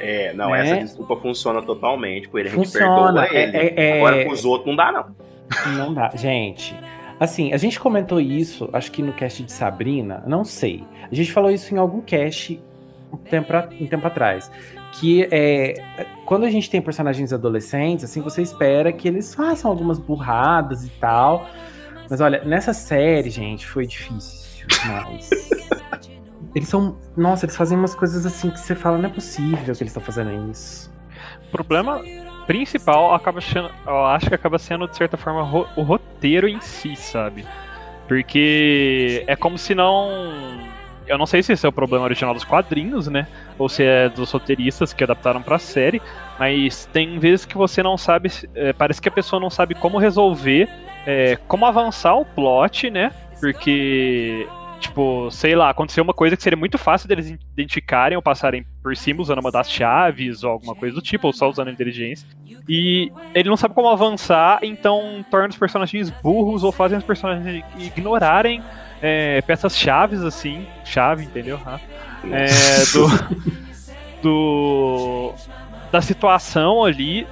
[0.02, 0.62] É, não, Né?
[0.70, 2.50] essa desculpa funciona totalmente com ele.
[2.50, 3.22] A gente Funciona.
[3.22, 3.58] perdoa ele.
[3.58, 5.16] É, é- é- Agora com os outros não dá, não.
[5.78, 6.10] Não dá.
[6.16, 6.76] Gente,
[7.20, 10.84] assim, a gente comentou isso, acho que no cast de Sabrina, não sei.
[11.12, 12.62] A gente falou isso em algum cast
[13.12, 14.52] um tempo, a- um tempo atrás.
[14.94, 15.74] Que é.
[16.26, 20.90] Quando a gente tem personagens adolescentes, assim, você espera que eles façam algumas burradas e
[21.00, 21.48] tal.
[22.10, 25.30] Mas olha, nessa série, gente, foi difícil demais.
[26.56, 26.98] eles são.
[27.16, 30.02] Nossa, eles fazem umas coisas assim que você fala, não é possível que eles estão
[30.02, 30.92] fazendo isso.
[31.48, 32.02] O problema
[32.50, 36.60] principal acaba sendo, eu acho que acaba sendo, de certa forma, ro- o roteiro em
[36.60, 37.46] si, sabe?
[38.08, 40.10] Porque é como se não.
[41.06, 43.28] Eu não sei se esse é o problema original dos quadrinhos, né?
[43.58, 46.02] Ou se é dos roteiristas que adaptaram pra série.
[46.40, 48.32] Mas tem vezes que você não sabe.
[48.56, 50.68] é, parece que a pessoa não sabe como resolver,
[51.06, 53.12] é, como avançar o plot, né?
[53.40, 54.48] Porque
[54.80, 58.96] Tipo, sei lá, aconteceu uma coisa que seria muito fácil deles identificarem ou passarem por
[58.96, 62.28] cima usando uma das chaves ou alguma coisa do tipo, ou só usando a inteligência.
[62.68, 67.64] E ele não sabe como avançar, então torna os personagens burros ou fazem os personagens
[67.78, 68.62] ignorarem
[69.02, 70.66] é, peças chaves, assim.
[70.84, 71.60] Chave, entendeu?
[71.66, 71.80] Ah.
[72.32, 72.48] É,
[72.94, 75.34] do, do.
[75.92, 77.26] Da situação ali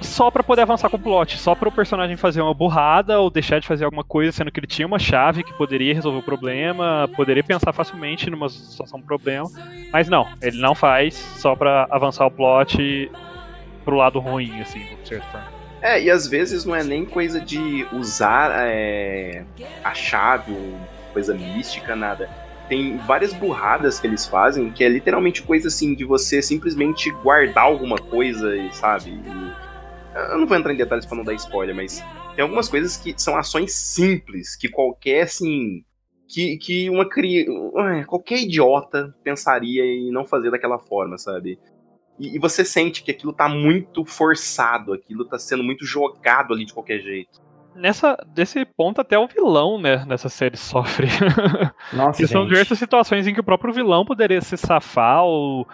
[0.00, 3.30] só para poder avançar com o plot, só para o personagem fazer uma burrada ou
[3.30, 6.22] deixar de fazer alguma coisa, sendo que ele tinha uma chave que poderia resolver o
[6.22, 9.48] problema, poderia pensar facilmente numa situação problema,
[9.92, 13.10] mas não, ele não faz só para avançar o plot
[13.84, 15.58] pro lado ruim, assim, de certa forma.
[15.80, 19.44] É, e às vezes não é nem coisa de usar é,
[19.84, 20.78] a chave ou
[21.12, 22.28] coisa mística, nada.
[22.68, 27.64] Tem várias burradas que eles fazem que é literalmente coisa assim de você simplesmente guardar
[27.64, 29.10] alguma coisa, sabe?
[29.10, 29.67] E
[30.32, 32.04] eu não vou entrar em detalhes para não dar spoiler, mas
[32.34, 35.84] tem algumas coisas que são ações simples, que qualquer, assim.
[36.28, 37.50] Que, que uma criança.
[38.06, 41.58] Qualquer idiota pensaria em não fazer daquela forma, sabe?
[42.18, 46.66] E, e, você sente que aquilo tá muito forçado, aquilo tá sendo muito jogado ali
[46.66, 47.40] de qualquer jeito.
[47.74, 51.06] Nessa, desse ponto, até o vilão, né, nessa série sofre.
[51.92, 55.66] Nossa, são diversas situações em que o próprio vilão poderia se safar ou,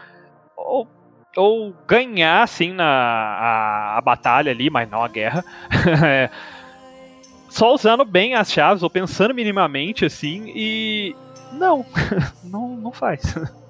[0.57, 0.87] ou
[1.37, 5.45] ou ganhar, assim, na, a, a batalha ali, mas não a guerra.
[6.07, 6.31] É,
[7.49, 11.15] só usando bem as chaves, ou pensando minimamente, assim, e.
[11.53, 11.87] Não,
[12.43, 13.23] não, não faz.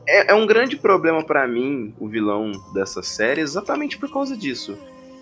[0.07, 4.79] É, é um grande problema para mim, o vilão dessa série, exatamente por causa disso.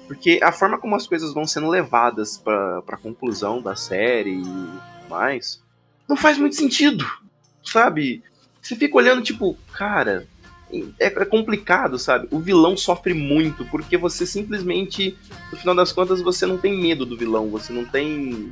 [0.06, 5.08] Porque a forma como as coisas vão sendo levadas pra, pra conclusão da série e
[5.08, 5.62] mais,
[6.08, 7.04] não faz muito sentido,
[7.64, 8.22] sabe?
[8.60, 10.26] Você fica olhando, tipo, cara,
[10.98, 12.26] é, é, complicado, sabe?
[12.30, 15.16] O vilão sofre muito, porque você simplesmente,
[15.50, 18.50] no final das contas, você não tem medo do vilão, você não tem.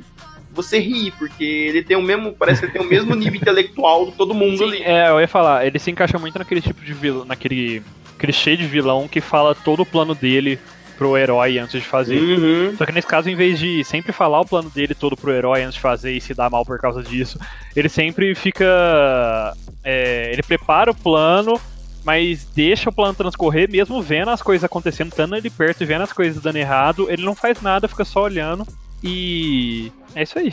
[0.53, 2.33] Você ri, porque ele tem o mesmo.
[2.33, 4.83] Parece que ele tem o mesmo nível intelectual de todo mundo Sim, ali.
[4.83, 7.81] É, eu ia falar, ele se encaixa muito naquele tipo de vilão, naquele
[8.19, 10.59] clichê de vilão que fala todo o plano dele
[11.01, 12.19] pro herói antes de fazer.
[12.19, 12.77] Uhum.
[12.77, 15.63] Só que nesse caso, em vez de sempre falar o plano dele todo pro herói
[15.63, 17.39] antes de fazer e se dar mal por causa disso,
[17.75, 19.55] ele sempre fica.
[19.83, 21.59] É, ele prepara o plano
[22.03, 26.01] mas deixa o plano transcorrer, mesmo vendo as coisas acontecendo, estando ali perto e vendo
[26.01, 28.65] as coisas dando errado, ele não faz nada, fica só olhando
[29.03, 30.51] e é isso aí.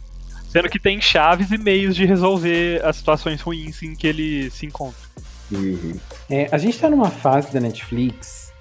[0.48, 4.66] Sendo que tem chaves e meios de resolver as situações ruins em que ele se
[4.66, 5.00] encontra.
[5.50, 5.98] Uhum.
[6.28, 8.52] É, a gente tá numa fase da Netflix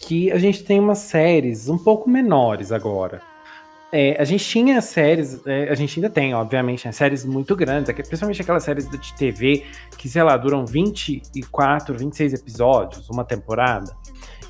[0.00, 3.22] que a gente tem umas séries um pouco menores agora.
[3.90, 7.90] É, a gente tinha séries, é, a gente ainda tem, obviamente, né, séries muito grandes,
[7.94, 9.64] principalmente aquelas séries de TV
[9.96, 13.96] que, sei lá, duram 24, 26 episódios, uma temporada.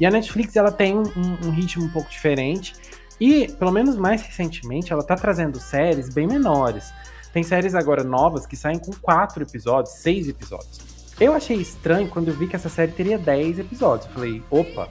[0.00, 2.74] E a Netflix, ela tem um, um ritmo um pouco diferente,
[3.20, 6.92] e, pelo menos mais recentemente, ela tá trazendo séries bem menores.
[7.32, 10.80] Tem séries agora novas que saem com 4 episódios, 6 episódios.
[11.20, 14.06] Eu achei estranho quando eu vi que essa série teria 10 episódios.
[14.06, 14.88] Eu falei, opa,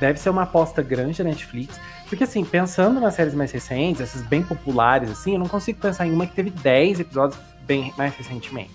[0.00, 1.80] deve ser uma aposta grande da Netflix.
[2.10, 6.08] Porque, assim, pensando nas séries mais recentes, essas bem populares, assim, eu não consigo pensar
[6.08, 8.72] em uma que teve 10 episódios bem mais recentemente.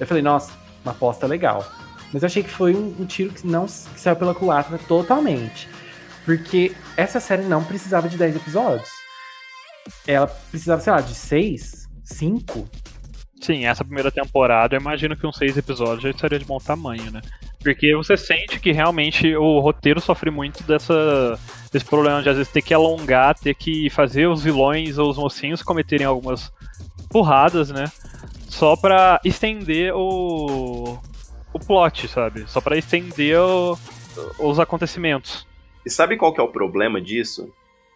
[0.00, 0.50] Eu falei, nossa,
[0.82, 1.62] uma aposta legal.
[2.10, 5.68] Mas eu achei que foi um, um tiro que não que saiu pela culatra totalmente.
[6.24, 8.88] Porque essa série não precisava de 10 episódios.
[10.06, 12.66] Ela precisava, sei lá, de 6, 5.
[13.42, 17.10] Sim, essa primeira temporada, eu imagino que uns 6 episódios já estaria de bom tamanho,
[17.10, 17.20] né?
[17.64, 21.40] Porque você sente que realmente o roteiro sofre muito dessa,
[21.72, 25.16] desse problema de às vezes ter que alongar, ter que fazer os vilões ou os
[25.16, 26.52] mocinhos cometerem algumas
[27.08, 27.86] porradas, né?
[28.50, 30.98] Só pra estender o,
[31.54, 32.44] o plot, sabe?
[32.46, 33.78] Só pra estender o,
[34.38, 35.48] os acontecimentos.
[35.86, 37.50] E sabe qual que é o problema disso?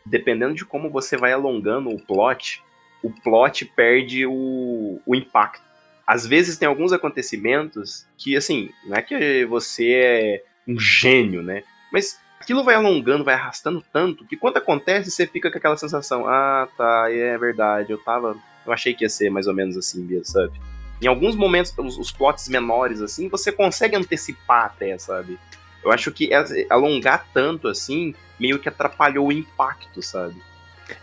[0.04, 2.64] Dependendo de como você vai alongando o plot,
[3.02, 5.67] o plot perde o, o impacto
[6.08, 11.62] às vezes tem alguns acontecimentos que, assim, não é que você é um gênio, né?
[11.92, 16.26] Mas aquilo vai alongando, vai arrastando tanto que quando acontece você fica com aquela sensação:
[16.26, 18.34] ah, tá, é verdade, eu tava.
[18.66, 20.58] Eu achei que ia ser mais ou menos assim sabe?
[21.00, 25.38] Em alguns momentos, os, os plots menores, assim, você consegue antecipar até, sabe?
[25.84, 26.30] Eu acho que
[26.70, 30.36] alongar tanto assim meio que atrapalhou o impacto, sabe?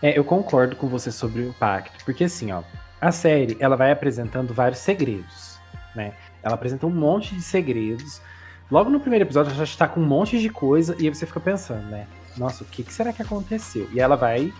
[0.01, 2.63] É, eu concordo com você sobre o impacto, porque assim, ó,
[2.99, 5.59] a série, ela vai apresentando vários segredos,
[5.95, 6.13] né?
[6.41, 8.21] Ela apresenta um monte de segredos.
[8.69, 11.25] Logo no primeiro episódio, ela já está com um monte de coisa e aí você
[11.25, 12.07] fica pensando, né?
[12.37, 13.87] Nossa, o que, que será que aconteceu?
[13.93, 14.53] E ela vai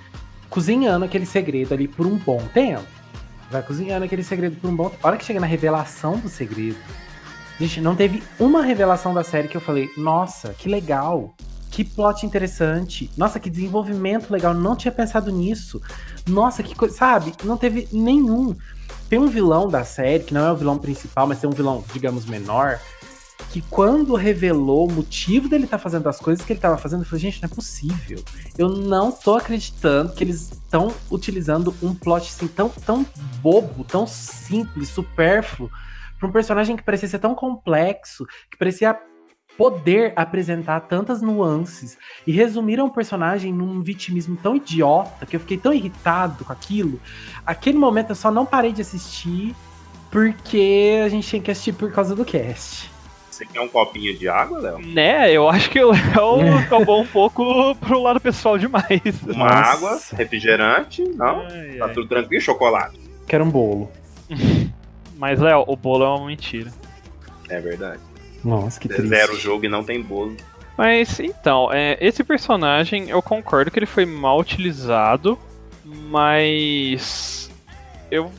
[0.50, 2.86] cozinhando aquele segredo ali por um bom tempo.
[3.52, 5.06] Vai cozinhando aquele segredo por um bom tempo.
[5.06, 6.78] A hora que chega na revelação do segredo,
[7.60, 11.36] gente, não teve uma revelação da série que eu falei, nossa, que legal,
[11.76, 13.12] que plot interessante.
[13.18, 14.54] Nossa, que desenvolvimento legal.
[14.54, 15.82] Não tinha pensado nisso.
[16.26, 16.96] Nossa, que coisa.
[16.96, 17.34] Sabe?
[17.44, 18.56] Não teve nenhum.
[19.10, 21.84] Tem um vilão da série, que não é o vilão principal, mas tem um vilão,
[21.92, 22.80] digamos, menor.
[23.50, 27.02] Que quando revelou o motivo dele estar tá fazendo as coisas que ele estava fazendo,
[27.02, 28.24] eu falei, gente, não é possível.
[28.58, 33.06] Eu não tô acreditando que eles estão utilizando um plot assim tão, tão
[33.42, 35.70] bobo, tão simples, supérfluo,
[36.18, 38.98] para um personagem que parecia ser tão complexo, que parecia
[39.58, 45.58] poder apresentar tantas nuances e resumir um personagem num vitimismo tão idiota que eu fiquei
[45.58, 47.00] tão irritado com aquilo.
[47.46, 49.56] Aquele momento eu só não parei de assistir
[50.12, 52.90] porque a gente tinha que assistir por causa do cast.
[53.30, 54.80] Você quer um copinho de água, Léo?
[54.80, 59.02] Né, eu acho que o Léo acabou um pouco pro lado pessoal demais.
[59.28, 59.72] Uma Nossa.
[59.72, 61.42] água, refrigerante, não?
[61.42, 61.94] Ai, tá ai.
[61.94, 62.98] tudo tranquilo, chocolate.
[63.28, 63.92] Quero um bolo.
[65.18, 66.72] Mas, Léo, o bolo é uma mentira.
[67.50, 68.00] É verdade.
[68.46, 69.08] Nossa, que triste.
[69.08, 70.38] Zero o jogo e não tem bolo.
[70.78, 75.38] Mas então, é, esse personagem eu concordo que ele foi mal utilizado,
[75.84, 77.50] mas
[78.12, 78.32] eu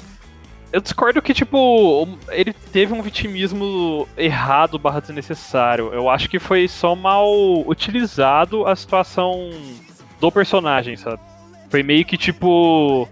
[0.72, 5.92] eu discordo que tipo ele teve um vitimismo errado barra desnecessário.
[5.92, 7.26] Eu acho que foi só mal
[7.66, 9.50] utilizado a situação
[10.20, 11.20] do personagem, sabe?
[11.70, 13.08] Foi meio que tipo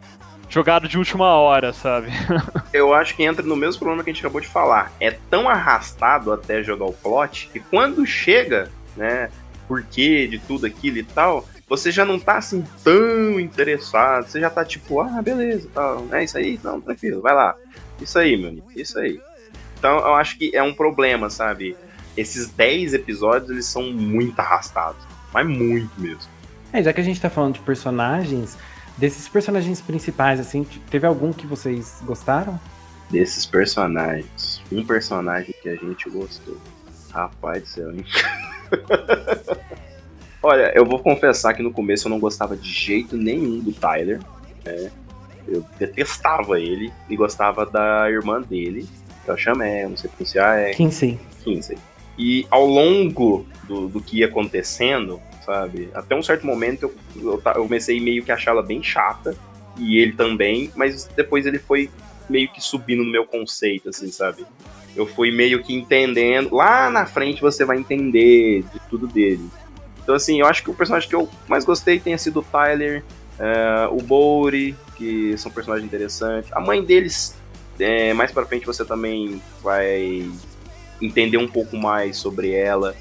[0.54, 2.10] jogado de última hora, sabe?
[2.72, 4.92] Eu acho que entra no mesmo problema que a gente acabou de falar.
[5.00, 9.30] É tão arrastado até jogar o plot que quando chega, né,
[9.66, 14.28] porquê de tudo aquilo e tal, você já não tá assim tão interessado.
[14.28, 16.06] Você já tá tipo, ah, beleza, tal.
[16.12, 16.60] É isso aí?
[16.62, 17.56] Não, tranquilo, vai lá.
[18.00, 19.20] Isso aí, meu amigo, isso aí.
[19.76, 21.76] Então eu acho que é um problema, sabe?
[22.16, 25.02] Esses 10 episódios, eles são muito arrastados.
[25.32, 26.30] Mas muito mesmo.
[26.72, 28.56] É, já que a gente tá falando de personagens,
[28.96, 32.58] Desses personagens principais, assim, teve algum que vocês gostaram?
[33.10, 36.56] Desses personagens, um personagem que a gente gostou.
[37.10, 38.04] Rapaz do céu, hein?
[40.42, 44.20] Olha, eu vou confessar que no começo eu não gostava de jeito nenhum do Tyler.
[44.64, 44.90] Né?
[45.46, 48.86] Eu detestava ele e gostava da irmã dele,
[49.24, 50.70] que eu chamei, não sei pronunciar, é.
[50.72, 51.18] Kinsey.
[51.42, 51.78] Kinsey.
[52.18, 55.88] E ao longo do, do que ia acontecendo, sabe?
[55.94, 59.36] Até um certo momento eu, eu, eu comecei meio que a achá-la bem chata,
[59.78, 61.90] e ele também, mas depois ele foi
[62.28, 64.46] meio que subindo no meu conceito, assim, sabe?
[64.96, 66.54] Eu fui meio que entendendo.
[66.54, 69.48] Lá na frente você vai entender de tudo dele.
[70.02, 73.02] Então, assim, eu acho que o personagem que eu mais gostei tenha sido o Tyler,
[73.38, 76.52] uh, o Bouri, que são personagens interessantes.
[76.52, 77.36] A mãe deles,
[77.78, 80.30] é, mais pra frente você também vai
[81.02, 82.94] entender um pouco mais sobre ela.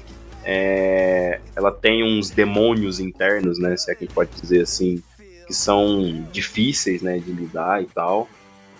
[0.44, 3.76] É, ela tem uns demônios internos, né?
[3.76, 5.02] Se é que a gente pode dizer assim,
[5.46, 8.28] que são difíceis, né, de lidar e tal.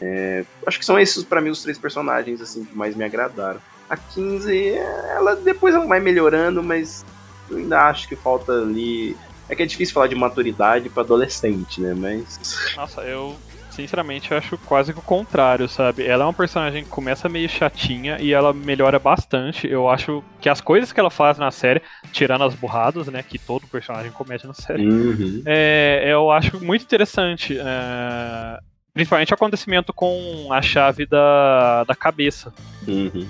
[0.00, 3.61] É, acho que são esses para mim os três personagens assim que mais me agradaram.
[3.88, 4.70] A 15,
[5.11, 7.05] ela depois ela vai melhorando, mas
[7.50, 9.16] eu ainda acho que falta ali.
[9.48, 11.94] É que é difícil falar de maturidade para adolescente, né?
[11.94, 12.74] Mas.
[12.77, 13.37] Nossa, eu
[13.75, 16.07] sinceramente, eu acho quase que o contrário, sabe?
[16.07, 19.67] Ela é uma personagem que começa meio chatinha e ela melhora bastante.
[19.67, 21.83] Eu acho que as coisas que ela faz na série,
[22.13, 23.23] tirando as burradas, né?
[23.23, 25.43] Que todo personagem comete na série, uhum.
[25.45, 27.59] é, eu acho muito interessante.
[27.59, 28.61] É,
[28.93, 32.55] principalmente o acontecimento com a chave da, da cabeça.
[32.87, 33.27] Uhum.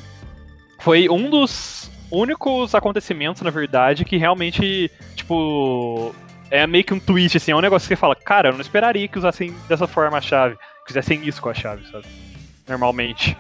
[0.79, 6.15] Foi um dos únicos acontecimentos, na verdade, que realmente, tipo,
[6.55, 8.61] é meio que um twist, assim, é um negócio que você fala, cara, eu não
[8.61, 12.07] esperaria que usassem dessa forma a chave, que fizessem isso com a chave, sabe?
[12.69, 13.37] Normalmente.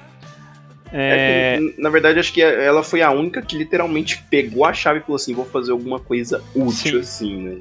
[0.92, 1.58] É...
[1.58, 5.02] É na verdade, acho que ela foi a única que literalmente pegou a chave e
[5.02, 6.98] falou assim: vou fazer alguma coisa útil, Sim.
[6.98, 7.60] assim, né?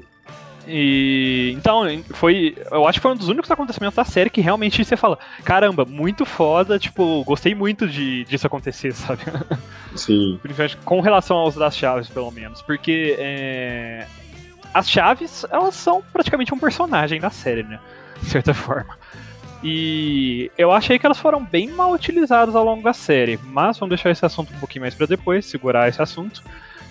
[0.66, 2.56] E então, foi.
[2.70, 5.84] Eu acho que foi um dos únicos acontecimentos da série que realmente você fala: caramba,
[5.84, 9.22] muito foda, tipo, gostei muito de, disso acontecer, sabe?
[9.94, 10.38] Sim.
[10.42, 12.62] Principalmente com relação aos das chaves, pelo menos.
[12.62, 14.06] Porque é,
[14.74, 17.78] as chaves, elas são praticamente um personagem da série, né?
[18.20, 18.98] De certa forma.
[19.62, 23.94] E eu achei que elas foram bem mal utilizadas ao longo da série, mas vamos
[23.94, 26.42] deixar esse assunto um pouquinho mais para depois, segurar esse assunto.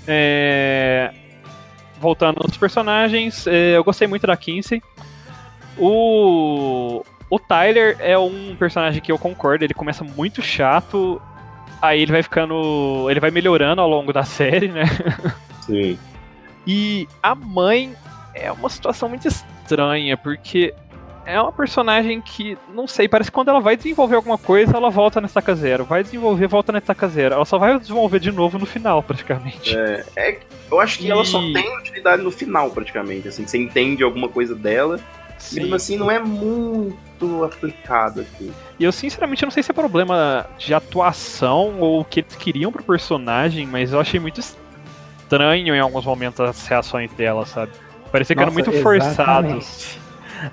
[0.07, 1.13] É...
[1.99, 3.77] Voltando aos personagens, é...
[3.77, 4.81] eu gostei muito da Kinsey.
[5.77, 7.03] O...
[7.29, 11.21] o Tyler é um personagem que eu concordo, ele começa muito chato,
[11.79, 13.07] aí ele vai ficando.
[13.09, 14.85] ele vai melhorando ao longo da série, né?
[15.61, 15.99] Sim.
[16.65, 17.95] E a mãe
[18.33, 20.73] é uma situação muito estranha, porque
[21.25, 24.89] é uma personagem que, não sei, parece que quando ela vai desenvolver alguma coisa, ela
[24.89, 25.85] volta na estaca zero.
[25.85, 27.35] Vai desenvolver, volta na estaca zero.
[27.35, 29.75] Ela só vai desenvolver de novo no final, praticamente.
[29.75, 30.39] É, é
[30.69, 31.11] eu acho que e...
[31.11, 33.27] ela só tem utilidade no final, praticamente.
[33.27, 34.99] Assim, você entende alguma coisa dela,
[35.37, 35.61] Sim.
[35.61, 38.51] mesmo assim não é muito aplicado aqui.
[38.79, 42.71] E eu sinceramente não sei se é problema de atuação ou o que eles queriam
[42.71, 44.62] pro personagem, mas eu achei muito estranho
[45.31, 47.71] em alguns momentos as reações dela, sabe?
[48.11, 49.13] Parecia que Nossa, eram muito forçados.
[49.13, 49.99] exatamente.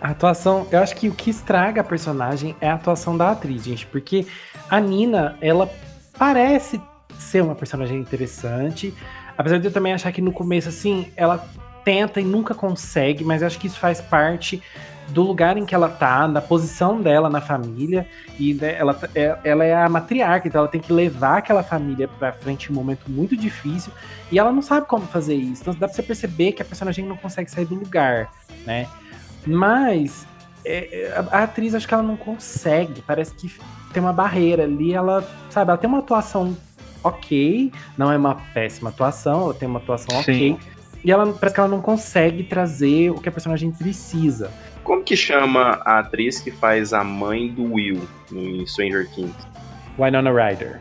[0.00, 3.64] A atuação, eu acho que o que estraga a personagem é a atuação da atriz,
[3.64, 4.26] gente, porque
[4.68, 5.68] a Nina, ela
[6.16, 6.80] parece
[7.18, 8.94] ser uma personagem interessante,
[9.36, 11.44] apesar de eu também achar que no começo, assim, ela
[11.84, 14.62] tenta e nunca consegue, mas eu acho que isso faz parte
[15.10, 18.06] do lugar em que ela tá, da posição dela na família,
[18.38, 22.08] e né, ela, é- ela é a matriarca, então ela tem que levar aquela família
[22.08, 23.92] pra frente em um momento muito difícil,
[24.30, 25.62] e ela não sabe como fazer isso.
[25.62, 28.30] Então dá pra você perceber que a personagem não consegue sair do lugar,
[28.66, 28.86] né?
[29.46, 30.26] Mas
[30.64, 33.52] é, é, a, a atriz acho que ela não consegue, parece que
[33.92, 36.56] tem uma barreira ali, ela, sabe, ela tem uma atuação
[37.02, 40.52] ok, não é uma péssima atuação, ela tem uma atuação Sim.
[40.54, 40.58] ok.
[41.02, 44.50] E ela parece que ela não consegue trazer o que a personagem precisa.
[44.90, 48.00] Como que chama a atriz que faz a mãe do Will
[48.32, 49.36] em Stranger Things?
[49.96, 50.80] Winona Ryder.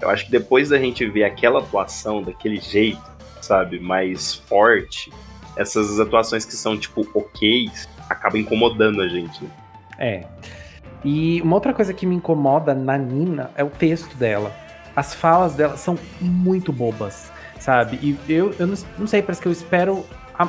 [0.00, 3.02] Eu acho que depois da gente ver aquela atuação daquele jeito,
[3.42, 5.12] sabe, mais forte,
[5.58, 7.70] essas atuações que são, tipo, ok,
[8.08, 9.44] acabam incomodando a gente.
[9.44, 9.50] né?
[9.98, 10.24] É.
[11.04, 14.56] E uma outra coisa que me incomoda na Nina é o texto dela.
[14.96, 17.30] As falas dela são muito bobas,
[17.60, 17.98] sabe?
[18.00, 20.02] E eu, eu não, não sei, parece que eu espero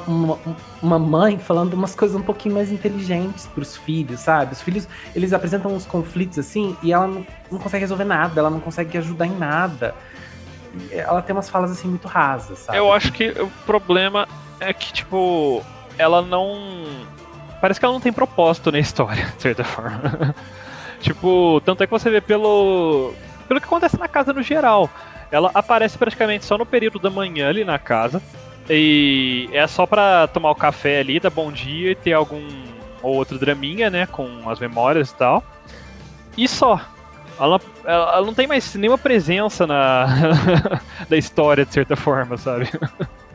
[0.08, 0.40] uma,
[0.82, 4.54] uma mãe falando umas coisas um pouquinho mais inteligentes pros filhos, sabe?
[4.54, 8.50] Os filhos, eles apresentam uns conflitos assim e ela não, não consegue resolver nada, ela
[8.50, 9.94] não consegue ajudar em nada.
[10.92, 12.78] Ela tem umas falas assim muito rasas, sabe?
[12.78, 14.28] Eu acho que o problema
[14.60, 15.64] é que, tipo,
[15.98, 16.86] ela não.
[17.62, 20.36] Parece que ela não tem propósito na história, de certa forma.
[21.00, 23.14] tipo, tanto é que você vê pelo.
[23.48, 24.90] pelo que acontece na casa no geral.
[25.32, 28.22] Ela aparece praticamente só no período da manhã ali na casa.
[28.70, 32.44] E é só pra tomar o café ali, dar bom dia e ter algum
[33.02, 34.08] ou outro draminha, né?
[34.08, 35.44] Com as memórias e tal.
[36.38, 36.82] E só.
[37.40, 40.08] Ela, ela, ela não tem mais nenhuma presença na
[41.10, 42.70] da história, de certa forma, sabe?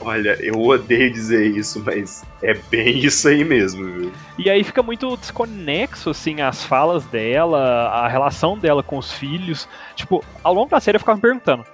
[0.00, 4.12] Olha, eu odeio dizer isso, mas é bem isso aí mesmo, viu?
[4.38, 9.68] E aí fica muito desconexo, assim, as falas dela, a relação dela com os filhos.
[9.94, 11.64] Tipo, ao longo da série eu ficava me perguntando,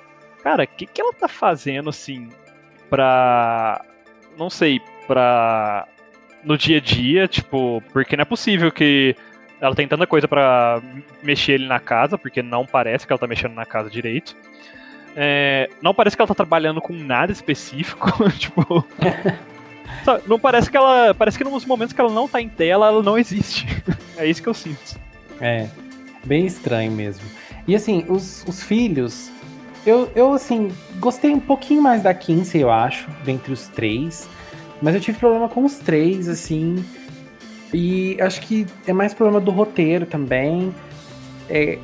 [0.43, 2.29] cara, o que, que ela tá fazendo, assim,
[2.89, 3.85] pra.
[4.39, 5.87] Não sei, pra.
[6.45, 9.17] No dia a dia, tipo, porque não é possível que
[9.61, 10.81] ela tem tanta coisa pra
[11.23, 14.37] mexer ali na casa, porque não parece que ela tá mexendo na casa direito.
[15.17, 18.85] É, não parece que ela tá trabalhando com nada específico, tipo.
[20.05, 21.15] Sabe, Não parece que ela.
[21.15, 23.67] Parece que nos momentos que ela não tá em tela, ela não existe.
[24.19, 24.99] É isso que eu sinto.
[25.43, 25.69] É,
[26.25, 27.23] bem estranho mesmo.
[27.69, 29.31] E assim, os, os filhos,
[29.87, 34.29] eu, eu assim, gostei um pouquinho mais da Kinsey, eu acho, dentre os três.
[34.83, 36.85] Mas eu tive problema com os três, assim.
[37.73, 40.75] E acho que é mais problema do roteiro também.
[41.49, 41.79] É,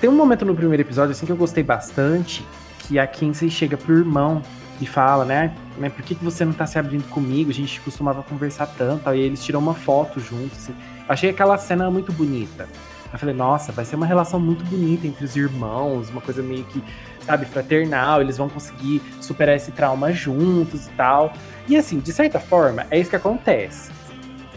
[0.00, 2.44] tenho um momento no primeiro episódio, assim, que eu gostei bastante,
[2.80, 4.42] que a Kinsey chega pro irmão
[4.80, 5.54] e fala, né?
[5.78, 7.50] né por que, que você não tá se abrindo comigo?
[7.50, 9.08] A gente costumava conversar tanto.
[9.08, 10.74] Aí eles tiram uma foto juntos, assim.
[11.08, 12.68] Achei aquela cena muito bonita.
[13.12, 16.64] Eu falei, nossa, vai ser uma relação muito bonita entre os irmãos, uma coisa meio
[16.64, 16.82] que,
[17.22, 21.32] sabe, fraternal, eles vão conseguir superar esse trauma juntos e tal.
[21.68, 23.90] E assim, de certa forma, é isso que acontece.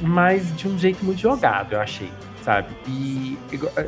[0.02, 2.12] Mas de um jeito muito jogado, eu achei,
[2.44, 2.68] sabe?
[2.88, 3.38] E,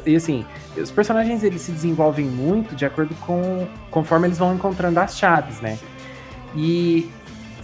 [0.06, 0.46] e assim,
[0.78, 5.60] os personagens eles se desenvolvem muito de acordo com conforme eles vão encontrando as chaves,
[5.60, 5.78] né?
[6.56, 7.12] E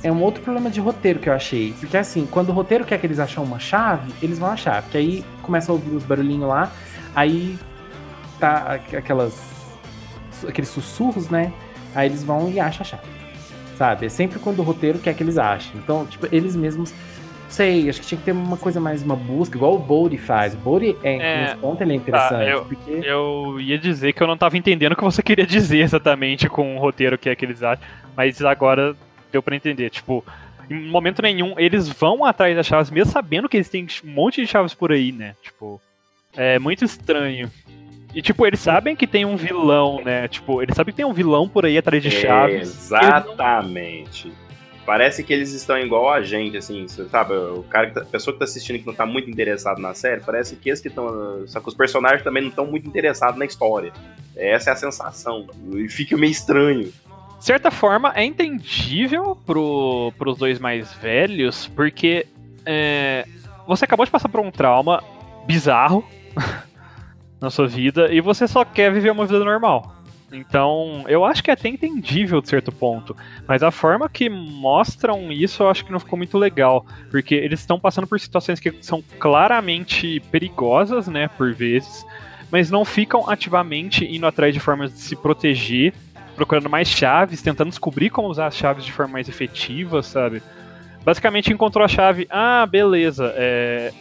[0.03, 1.73] é um outro problema de roteiro que eu achei.
[1.79, 4.81] Porque assim, quando o roteiro quer que eles acham uma chave, eles vão achar.
[4.81, 6.69] Porque aí começa a ouvir os barulhinhos lá,
[7.15, 7.57] aí
[8.39, 9.52] tá aqu- aquelas.
[10.47, 11.51] Aqueles sussurros, né?
[11.95, 13.03] Aí eles vão e acham a chave.
[13.75, 14.05] Sabe?
[14.05, 15.71] É sempre quando o roteiro quer que eles achem.
[15.75, 16.93] Então, tipo, eles mesmos.
[17.49, 20.55] Sei, acho que tinha que ter uma coisa mais, uma busca, igual o Bodhi faz.
[20.55, 22.49] O Bodhi, é, É, nesse ponto, ele é interessante.
[22.49, 22.91] eu- porque...
[23.03, 26.75] Eu ia dizer que eu não tava entendendo o que você queria dizer exatamente com
[26.75, 27.83] o roteiro que é que eles acham,
[28.17, 28.95] mas agora
[29.31, 29.91] deu pra entender.
[29.91, 30.25] Tipo,
[30.67, 34.41] em momento nenhum eles vão atrás das chaves, mesmo sabendo que eles têm um monte
[34.41, 35.35] de chaves por aí, né?
[35.43, 35.79] Tipo,
[36.35, 37.51] é muito estranho.
[38.13, 40.27] E, tipo, eles sabem que tem um vilão, né?
[40.27, 42.69] Tipo, eles sabem que tem um vilão por aí atrás de chaves.
[42.69, 44.31] Exatamente.
[44.85, 47.33] Parece que eles estão igual a gente, assim, sabe?
[47.33, 49.93] O cara que tá, a pessoa que tá assistindo que não tá muito interessado na
[49.93, 51.47] série, parece que esses que estão.
[51.47, 53.93] Só que os personagens também não estão muito interessados na história.
[54.35, 55.47] Essa é a sensação.
[55.73, 56.91] E fica meio estranho.
[57.39, 62.27] De certa forma, é entendível pro, pros dois mais velhos, porque
[62.65, 63.25] é,
[63.65, 65.03] você acabou de passar por um trauma
[65.45, 66.05] bizarro
[67.43, 69.97] na sua vida e você só quer viver uma vida normal.
[70.31, 73.15] Então, eu acho que é até entendível de certo ponto,
[73.47, 77.59] mas a forma que mostram isso eu acho que não ficou muito legal, porque eles
[77.59, 82.03] estão passando por situações que são claramente perigosas, né, por vezes,
[82.49, 85.93] mas não ficam ativamente indo atrás de formas de se proteger
[86.35, 90.41] procurando mais chaves, tentando descobrir como usar as chaves de forma mais efetiva, sabe?
[91.03, 93.91] Basicamente encontrou a chave, ah, beleza, é...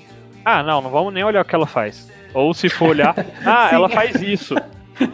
[0.45, 2.12] ah, não, não vamos nem olhar o que ela faz.
[2.35, 3.15] Ou se for olhar,
[3.45, 4.55] ah, ela faz isso.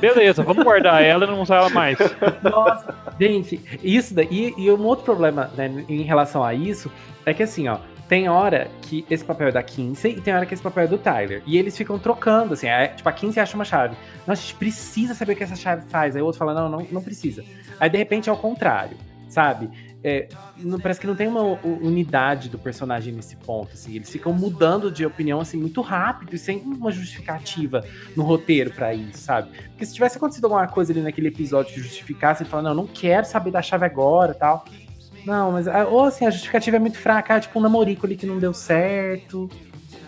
[0.01, 1.99] Beleza, vamos guardar ela e não usar ela mais.
[2.43, 4.55] Nossa, gente, isso daí.
[4.57, 6.91] E um outro problema né, em relação a isso
[7.25, 10.47] é que assim, ó, tem hora que esse papel é da Kinsey e tem hora
[10.47, 11.43] que esse papel é do Tyler.
[11.47, 12.67] E eles ficam trocando, assim.
[12.67, 13.95] É, tipo, a Kinsey acha uma chave.
[14.27, 16.17] Nossa, a gente precisa saber o que essa chave faz.
[16.17, 17.45] Aí o outro fala, não, não, não precisa.
[17.79, 18.97] Aí, de repente, é o contrário,
[19.29, 19.71] sabe?
[20.03, 23.97] É, não, parece que não tem uma unidade do personagem nesse ponto, assim.
[23.97, 27.85] Eles ficam mudando de opinião, assim, muito rápido e sem uma justificativa
[28.17, 29.51] no roteiro para isso, sabe?
[29.71, 32.87] Porque se tivesse acontecido alguma coisa ali naquele episódio que justificasse, ele fala, não, não
[32.87, 34.65] quero saber da chave agora tal.
[35.27, 35.67] Não, mas.
[35.67, 38.39] Ah, ou assim, a justificativa é muito fraca, ah, tipo um namorico ali que não
[38.39, 39.51] deu certo.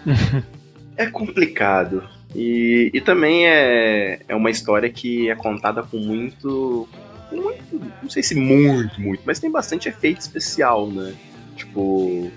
[0.96, 2.08] é complicado.
[2.34, 6.88] E, e também é, é uma história que é contada com muito,
[7.32, 7.80] muito.
[8.02, 11.14] Não sei se muito, muito, mas tem bastante efeito especial, né?
[11.56, 12.30] Tipo,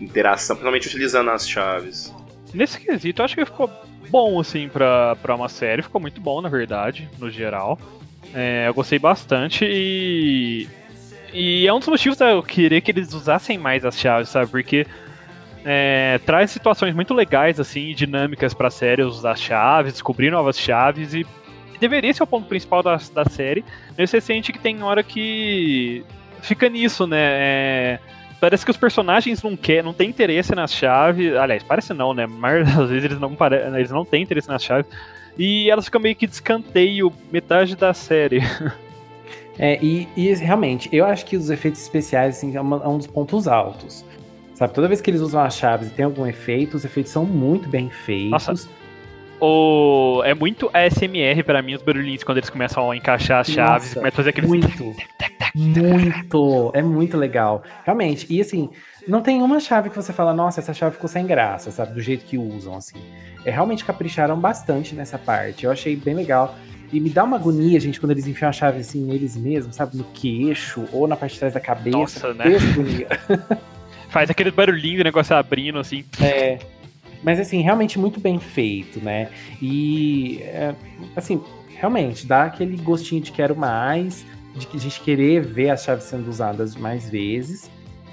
[0.00, 2.14] interação, principalmente utilizando as chaves.
[2.54, 3.70] Nesse quesito, acho que ficou
[4.10, 5.82] bom, assim, pra, pra uma série.
[5.82, 7.78] Ficou muito bom, na verdade, no geral.
[8.34, 10.68] É, eu gostei bastante e
[11.32, 14.50] e é um dos motivos da eu querer que eles usassem mais as chaves, sabe?
[14.50, 14.86] Porque
[15.64, 21.26] é, traz situações muito legais, assim, dinâmicas pra série, usar chaves, descobrir novas chaves e
[21.78, 23.64] deveria ser o ponto principal da, da série.
[23.96, 26.04] Mas você sente que tem hora que
[26.42, 27.18] fica nisso, né?
[27.20, 27.98] É,
[28.40, 31.34] parece que os personagens não querem, não têm interesse nas chaves.
[31.34, 32.26] Aliás, parece não, né?
[32.26, 33.56] Mas às vezes eles não, pare...
[33.56, 34.90] eles não têm interesse nas chaves.
[35.38, 38.40] E elas ficam meio que de escanteio metade da série.
[39.58, 42.96] É, e, e, realmente, eu acho que os efeitos especiais assim, é, uma, é, um
[42.96, 44.04] dos pontos altos.
[44.54, 47.24] Sabe, toda vez que eles usam as chaves e tem algum efeito, os efeitos são
[47.24, 48.30] muito bem feitos.
[48.30, 48.68] Nossa.
[49.40, 50.22] O...
[50.24, 54.08] É muito ASMR para mim os barulhinhos quando eles começam a encaixar as chaves, começam
[54.08, 54.96] a fazer aquele muito,
[55.54, 58.26] muito, é muito legal, realmente.
[58.28, 58.68] E assim,
[59.06, 62.00] não tem uma chave que você fala, nossa, essa chave ficou sem graça, sabe, do
[62.00, 62.98] jeito que usam assim.
[63.44, 65.64] É realmente capricharam bastante nessa parte.
[65.64, 66.54] Eu achei bem legal.
[66.92, 69.96] E me dá uma agonia, gente, quando eles enfiam a chave assim neles mesmos, sabe?
[69.96, 71.96] No queixo ou na parte de trás da cabeça.
[71.96, 72.44] Nossa, né?
[74.08, 76.04] Faz aquele barulhinho do negócio abrindo, assim.
[76.20, 76.58] É.
[77.22, 79.28] Mas, assim, realmente muito bem feito, né?
[79.60, 80.74] E, é,
[81.16, 85.84] assim, realmente, dá aquele gostinho de quero mais, de que a gente querer ver as
[85.84, 87.70] chaves sendo usadas mais vezes.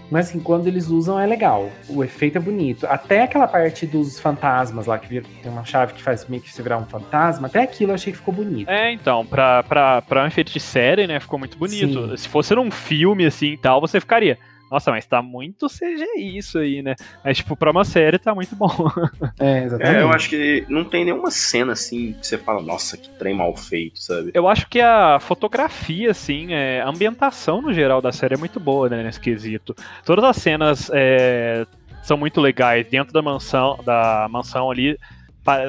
[0.10, 1.70] Mas assim, quando eles usam é legal.
[1.90, 2.86] O efeito é bonito.
[2.86, 6.62] Até aquela parte dos fantasmas lá, que tem uma chave que faz meio que você
[6.62, 8.70] virar um fantasma, até aquilo eu achei que ficou bonito.
[8.70, 12.10] É, então, pra, pra, pra um efeito de série, né, ficou muito bonito.
[12.10, 12.18] Sim.
[12.18, 14.38] Se fosse num filme assim e tal, você ficaria.
[14.70, 16.96] Nossa, mas tá muito CGI isso aí, né?
[17.24, 18.70] Mas, tipo, pra uma série tá muito bom.
[19.40, 19.98] É, exatamente.
[19.98, 23.36] É, eu acho que não tem nenhuma cena, assim, que você fala, nossa, que trem
[23.36, 24.32] mal feito, sabe?
[24.34, 28.60] Eu acho que a fotografia, assim, é, a ambientação no geral da série é muito
[28.60, 29.76] boa, né, nesse quesito.
[30.06, 31.66] Todas as cenas é,
[32.02, 32.88] são muito legais.
[32.88, 34.98] Dentro da mansão, da mansão ali,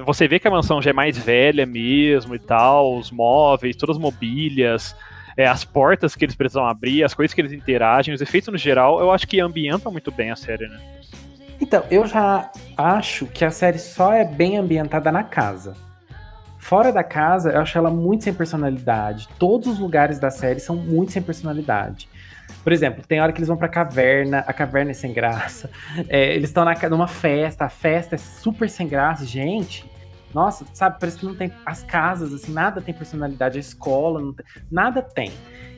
[0.05, 3.97] você vê que a mansão já é mais velha mesmo e tal, os móveis, todas
[3.97, 4.97] as mobílias
[5.37, 8.59] é, as portas que eles precisam abrir, as coisas que eles interagem, os efeitos no
[8.59, 10.81] geral, eu acho que ambientam muito bem a série, né?
[11.61, 15.75] Então, eu já acho que a série só é bem ambientada na casa.
[16.59, 19.29] Fora da casa, eu acho ela muito sem personalidade.
[19.39, 22.09] Todos os lugares da série são muito sem personalidade.
[22.63, 25.71] Por exemplo, tem hora que eles vão pra caverna, a caverna é sem graça.
[26.09, 29.25] É, eles estão numa festa, a festa é super sem graça.
[29.25, 29.89] Gente,
[30.37, 31.51] nossa, sabe, parece que não tem.
[31.65, 35.33] As casas, assim, nada tem personalidade, a escola, tem, nada tem.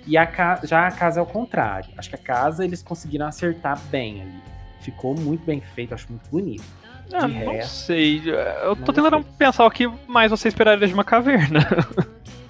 [0.04, 0.28] E a
[0.64, 1.90] já a casa é o contrário.
[1.96, 4.42] Acho que a casa eles conseguiram acertar bem ali.
[4.80, 6.64] Ficou muito bem feito, acho muito bonito.
[7.12, 8.20] Ah, não sei.
[8.64, 11.60] Eu tô tentando pensar o que mais você esperaria de uma caverna.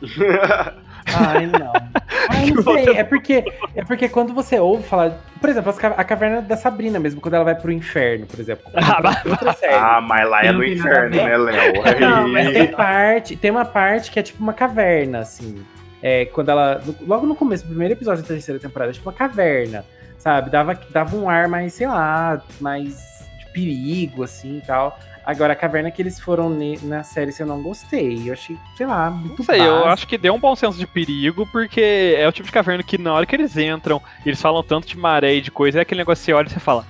[1.15, 1.73] Ai, não.
[2.29, 2.97] Ai, não sei.
[2.97, 3.45] É porque,
[3.75, 5.19] é porque quando você ouve falar.
[5.41, 8.65] Por exemplo, a caverna da Sabrina mesmo, quando ela vai pro inferno, por exemplo.
[8.75, 12.01] ah, mas lá é no inferno, né, Léo?
[12.01, 13.37] Não, mas tem parte.
[13.37, 15.65] Tem uma parte que é tipo uma caverna, assim.
[16.03, 16.83] É, quando ela.
[17.07, 19.85] Logo no começo, no primeiro episódio da terceira temporada, é tipo uma caverna.
[20.19, 20.51] Sabe?
[20.51, 24.99] Dava, dava um ar mais, sei lá, mais de perigo, assim e tal.
[25.29, 26.49] Agora, a caverna que eles foram
[26.83, 28.31] na série, se eu não gostei.
[28.31, 29.77] Eu achei, sei lá, muito Não sei, básico.
[29.77, 32.83] eu acho que deu um bom senso de perigo, porque é o tipo de caverna
[32.83, 35.83] que na hora que eles entram, eles falam tanto de maré e de coisa, é
[35.83, 36.87] aquele negócio que você olha e você fala,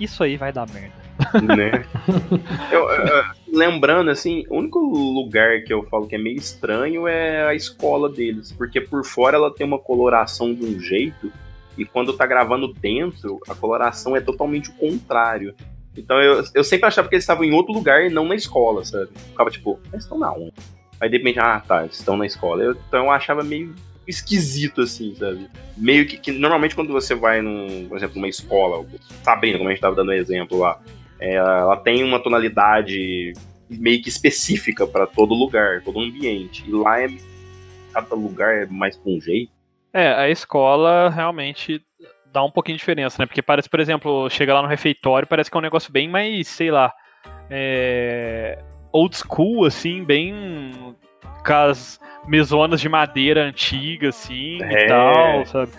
[0.00, 0.96] isso aí vai dar merda.
[1.40, 1.84] Né?
[2.72, 7.46] eu, eu, lembrando, assim, o único lugar que eu falo que é meio estranho é
[7.46, 11.30] a escola deles, porque por fora ela tem uma coloração de um jeito,
[11.78, 15.54] e quando tá gravando dentro, a coloração é totalmente o contrário.
[15.96, 18.84] Então eu, eu sempre achava que eles estavam em outro lugar e não na escola,
[18.84, 19.08] sabe?
[19.30, 20.54] Ficava tipo, eles estão na onde?
[21.00, 22.62] Aí de repente, ah, tá, eles estão na escola.
[22.62, 23.74] Eu, então eu achava meio
[24.06, 25.48] esquisito, assim, sabe?
[25.76, 28.86] Meio que, que normalmente quando você vai, num, por exemplo, numa escola,
[29.22, 30.80] Sabrina, como a gente tava dando um exemplo lá,
[31.18, 33.32] é, ela tem uma tonalidade
[33.68, 36.64] meio que específica para todo lugar, todo ambiente.
[36.66, 37.08] E lá é
[37.92, 39.50] cada lugar é mais com um jeito.
[39.92, 41.82] É, a escola realmente
[42.36, 43.24] dá um pouquinho de diferença, né?
[43.24, 46.46] Porque parece, por exemplo, chega lá no refeitório, parece que é um negócio bem mais,
[46.46, 46.92] sei lá,
[47.48, 48.62] é,
[48.92, 50.94] old school, assim, bem
[51.46, 54.84] com as mesonas de madeira antiga, assim, é.
[54.84, 55.72] e tal, sabe?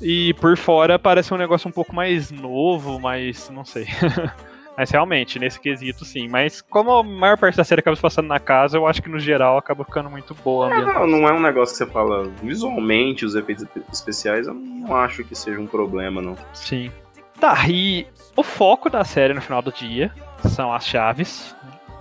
[0.00, 3.86] E por fora parece um negócio um pouco mais novo, mais, não sei.
[4.76, 6.28] Mas realmente, nesse quesito, sim.
[6.28, 9.08] Mas como a maior parte da série acaba se passando na casa, eu acho que
[9.08, 10.72] no geral acaba ficando muito boa.
[10.72, 14.94] É, não, não é um negócio que você fala visualmente, os efeitos especiais, eu não
[14.96, 16.36] acho que seja um problema, não.
[16.54, 16.90] Sim.
[17.38, 18.06] Tá, e
[18.36, 20.12] o foco da série no final do dia
[20.48, 21.54] são as chaves.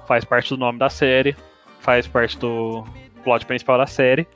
[0.07, 1.35] Faz parte do nome da série,
[1.79, 2.83] faz parte do
[3.23, 4.27] plot principal da série.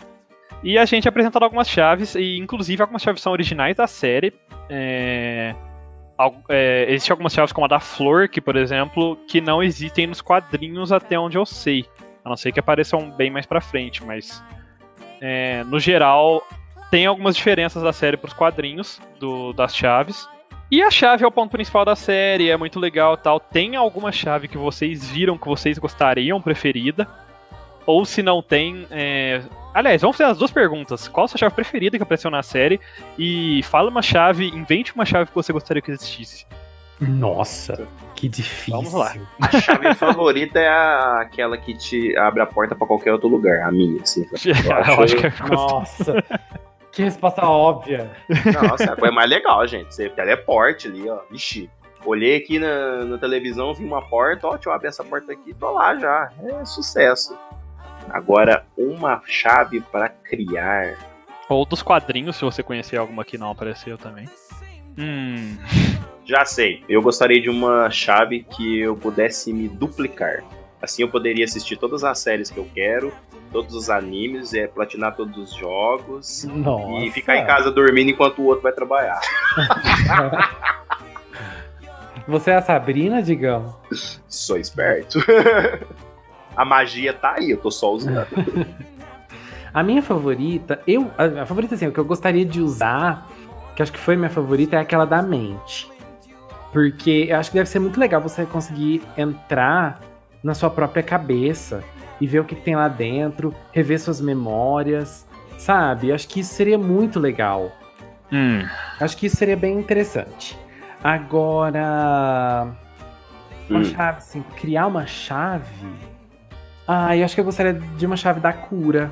[0.63, 4.33] E a gente apresentado algumas chaves, e inclusive algumas chaves são originais da série.
[4.69, 5.53] É
[6.49, 10.21] é, existem algumas chaves como a da flor, que, por exemplo, que não existem nos
[10.21, 11.85] quadrinhos até onde eu sei.
[12.23, 14.43] A não ser que apareçam bem mais pra frente, mas
[15.21, 16.41] é, no geral
[16.89, 20.27] tem algumas diferenças da série pros quadrinhos do, das chaves.
[20.69, 23.39] E a chave é o ponto principal da série, é muito legal tal.
[23.39, 27.07] Tem alguma chave que vocês viram que vocês gostariam, preferida?
[27.85, 29.41] Ou se não tem, é,
[29.73, 31.07] Aliás, vamos fazer as duas perguntas.
[31.07, 32.79] Qual a sua chave preferida que apareceu na série?
[33.17, 36.45] E fala uma chave, invente uma chave que você gostaria que existisse.
[37.01, 38.75] Nossa, que difícil.
[38.75, 39.15] Vamos lá.
[39.41, 43.67] A chave favorita é a, aquela que te abre a porta para qualquer outro lugar,
[43.67, 44.25] a minha, assim.
[44.31, 46.23] Eu acho, eu acho que é Nossa.
[46.91, 48.11] que resposta óbvia.
[48.53, 49.93] Nossa, a coisa mais legal, gente.
[49.93, 51.19] Você teleporte ali, ó.
[51.31, 51.69] Ixi.
[52.05, 55.53] Olhei aqui na, na televisão, vi uma porta, ó, deixa eu abrir essa porta aqui,
[55.53, 56.31] tô lá já.
[56.43, 57.35] É sucesso.
[58.09, 60.97] Agora, uma chave para criar.
[61.49, 64.27] Ou dos quadrinhos, se você conhecer alguma que não apareceu também.
[64.97, 65.57] Hum.
[66.25, 66.83] Já sei.
[66.87, 70.43] Eu gostaria de uma chave que eu pudesse me duplicar.
[70.81, 73.13] Assim eu poderia assistir todas as séries que eu quero,
[73.51, 77.05] todos os animes, é, platinar todos os jogos Nossa.
[77.05, 79.21] e ficar em casa dormindo enquanto o outro vai trabalhar.
[82.27, 84.21] Você é a Sabrina, digamos?
[84.27, 85.19] Sou esperto.
[86.55, 88.27] a magia tá aí, eu tô só usando.
[89.73, 91.11] a minha favorita, eu.
[91.17, 93.27] A, favorita, assim, o que eu gostaria de usar,
[93.75, 95.91] que acho que foi minha favorita, é aquela da mente.
[96.71, 99.99] Porque eu acho que deve ser muito legal você conseguir entrar
[100.43, 101.83] na sua própria cabeça
[102.19, 105.27] e ver o que, que tem lá dentro, rever suas memórias,
[105.57, 106.09] sabe?
[106.09, 107.71] Eu acho que isso seria muito legal.
[108.31, 108.65] Hum.
[108.99, 110.57] Acho que isso seria bem interessante.
[111.03, 112.75] Agora.
[113.69, 113.83] Uma hum.
[113.83, 116.12] chave, assim, criar uma chave
[116.87, 119.11] ah, eu acho que eu gostaria de uma chave da cura.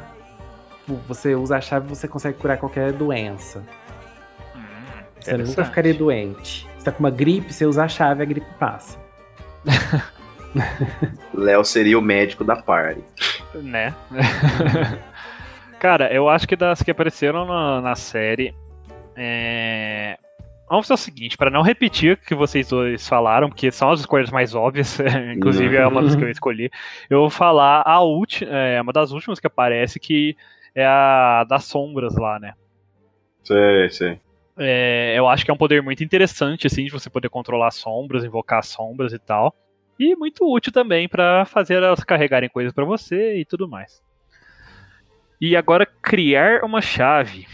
[0.80, 3.64] Tipo, você usa a chave e você consegue curar qualquer doença.
[4.56, 6.68] Hum, você nunca ficaria doente.
[6.78, 9.00] Você tá com uma gripe, você usa a chave, a gripe passa.
[11.34, 13.04] Léo seria o médico da party.
[13.54, 13.94] Né?
[15.80, 18.54] Cara, eu acho que das que apareceram na, na série.
[19.16, 20.18] É...
[20.72, 24.00] Vamos fazer o seguinte, para não repetir o que vocês dois falaram, porque são as
[24.00, 25.00] escolhas mais óbvias,
[25.36, 26.72] inclusive é uma das que eu escolhi,
[27.10, 30.38] eu vou falar a última, é uma das últimas que aparece, que
[30.74, 32.54] é a das sombras lá, né?
[33.44, 34.20] Sei, sei.
[34.58, 38.24] É, eu acho que é um poder muito interessante, assim, de você poder controlar sombras,
[38.24, 39.54] invocar sombras e tal.
[40.00, 44.02] E muito útil também para fazer elas carregarem coisas para você e tudo mais.
[45.42, 47.46] E agora, criar uma chave.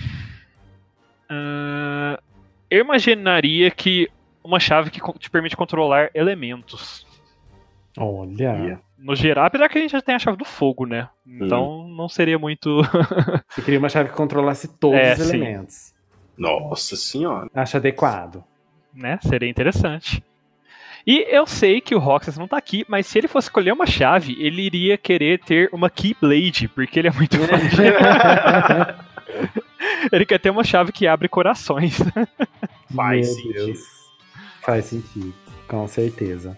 [1.32, 2.27] Uh,
[2.70, 4.10] eu imaginaria que
[4.44, 7.06] uma chave que te permite controlar elementos.
[7.98, 8.80] Olha.
[8.98, 11.10] No geral, apesar que a gente já tem a chave do fogo, né?
[11.26, 11.96] Então hum.
[11.96, 12.82] não seria muito.
[13.50, 15.38] Você queria uma chave que controlasse todos é, os sim.
[15.38, 15.94] elementos.
[16.38, 17.50] Nossa senhora.
[17.54, 18.44] Acho adequado.
[18.94, 19.20] Né?
[19.22, 20.24] Seria interessante.
[21.06, 23.86] E eu sei que o Roxas não tá aqui, mas se ele fosse escolher uma
[23.86, 29.07] chave, ele iria querer ter uma Keyblade, porque ele é muito fã de...
[30.12, 31.98] Ele quer ter uma chave que abre corações.
[32.94, 33.66] Faz Meu sentido.
[33.66, 33.80] Deus.
[34.62, 35.34] Faz sentido,
[35.68, 36.58] com certeza.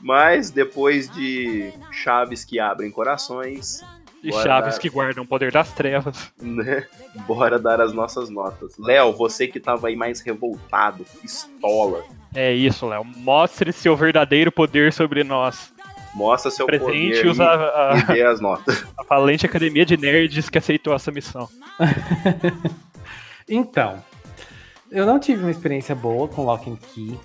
[0.00, 3.82] Mas depois de chaves que abrem corações.
[4.22, 4.80] E chaves dar...
[4.80, 6.32] que guardam o poder das trevas.
[6.40, 6.86] Né?
[7.26, 8.76] Bora dar as nossas notas.
[8.78, 12.04] Léo, você que tava aí mais revoltado, pistola.
[12.34, 13.04] É isso, Léo.
[13.04, 15.72] Mostre seu verdadeiro poder sobre nós.
[16.14, 18.84] Mostra seu Presente poder usa a, e dê as notas.
[18.98, 21.48] A falente Academia de Nerds que aceitou essa missão.
[23.48, 24.02] então,
[24.90, 27.18] eu não tive uma experiência boa com Lock and Key.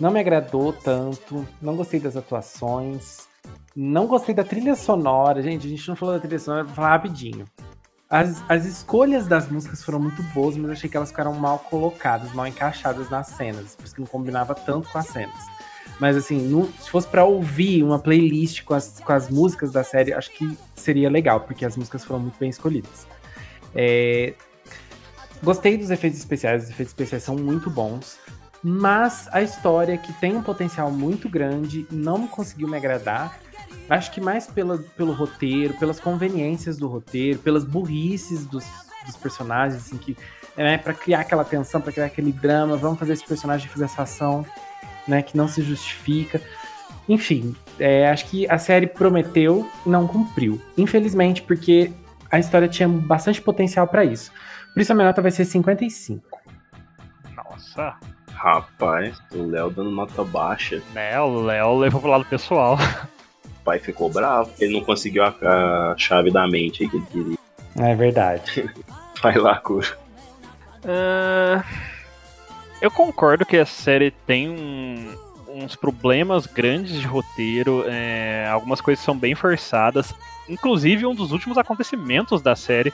[0.00, 1.46] Não me agradou tanto.
[1.62, 3.28] Não gostei das atuações.
[3.74, 5.42] Não gostei da trilha sonora.
[5.42, 7.46] Gente, a gente não falou da trilha sonora, vou falar rapidinho.
[8.08, 11.58] As, as escolhas das músicas foram muito boas, mas eu achei que elas ficaram mal
[11.58, 15.53] colocadas, mal encaixadas nas cenas, por isso que não combinava tanto com as cenas.
[16.00, 19.84] Mas assim, no, se fosse para ouvir uma playlist com as, com as músicas da
[19.84, 23.06] série, acho que seria legal, porque as músicas foram muito bem escolhidas.
[23.74, 24.34] É...
[25.42, 28.18] Gostei dos efeitos especiais, os efeitos especiais são muito bons.
[28.62, 33.38] Mas a história, que tem um potencial muito grande, não conseguiu me agradar.
[33.90, 38.64] Acho que mais pela, pelo roteiro, pelas conveniências do roteiro, pelas burrices dos,
[39.04, 40.16] dos personagens, assim, que
[40.56, 44.02] é para criar aquela tensão, para criar aquele drama, vamos fazer esse personagem fazer essa
[44.02, 44.46] ação,
[45.06, 46.40] né, que não se justifica.
[47.08, 50.60] Enfim, é, acho que a série prometeu e não cumpriu.
[50.76, 51.92] Infelizmente, porque
[52.30, 54.32] a história tinha bastante potencial para isso.
[54.72, 56.40] Por isso a minha nota vai ser 55.
[57.36, 57.94] Nossa.
[58.32, 60.82] Rapaz, o Léo dando nota baixa.
[60.92, 62.76] Né, o Léo levou pro lado pessoal.
[63.44, 67.06] O pai ficou bravo, porque ele não conseguiu a, a chave da mente que ele
[67.06, 67.38] queria.
[67.76, 68.68] É verdade.
[69.22, 69.86] Vai lá, Cura.
[70.84, 71.64] Uh,
[72.84, 75.16] eu concordo que a série tem um,
[75.48, 80.14] uns problemas grandes de roteiro, é, algumas coisas são bem forçadas.
[80.46, 82.92] Inclusive, um dos últimos acontecimentos da série,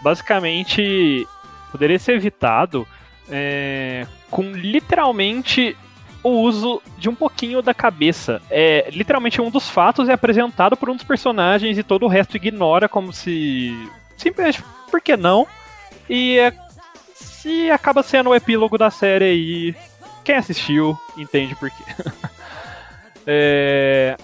[0.00, 1.28] basicamente,
[1.70, 2.88] poderia ser evitado
[3.28, 5.76] é, com literalmente
[6.22, 8.40] o uso de um pouquinho da cabeça.
[8.50, 12.38] É literalmente um dos fatos é apresentado por um dos personagens e todo o resto
[12.38, 13.70] ignora como se
[14.16, 15.46] simplesmente por que não?
[16.08, 16.52] E é,
[17.46, 19.74] se acaba sendo o epílogo da série aí.
[20.24, 21.84] Quem assistiu entende por quê.
[23.24, 24.16] é,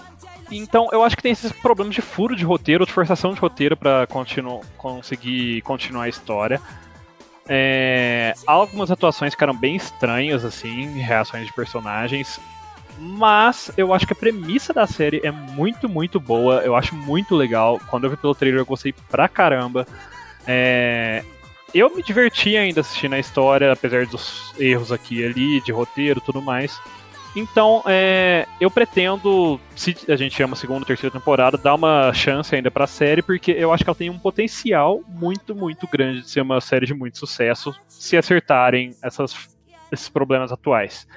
[0.51, 3.77] então, eu acho que tem esses problemas de furo de roteiro, de forçação de roteiro
[3.77, 6.61] para continu conseguir continuar a história.
[7.47, 12.41] É, algumas atuações ficaram bem estranhas, assim, reações de personagens.
[12.99, 16.55] Mas eu acho que a premissa da série é muito, muito boa.
[16.57, 17.79] Eu acho muito legal.
[17.89, 19.87] Quando eu vi pelo trailer, eu gostei pra caramba.
[20.45, 21.23] É,
[21.73, 26.21] eu me diverti ainda assistindo a história, apesar dos erros aqui e ali, de roteiro
[26.21, 26.79] tudo mais.
[27.35, 32.55] Então, é, eu pretendo, se a gente chama segunda ou terceira temporada, dar uma chance
[32.55, 36.29] ainda pra série, porque eu acho que ela tem um potencial muito, muito grande de
[36.29, 39.49] ser uma série de muito sucesso, se acertarem essas,
[39.91, 41.07] esses problemas atuais.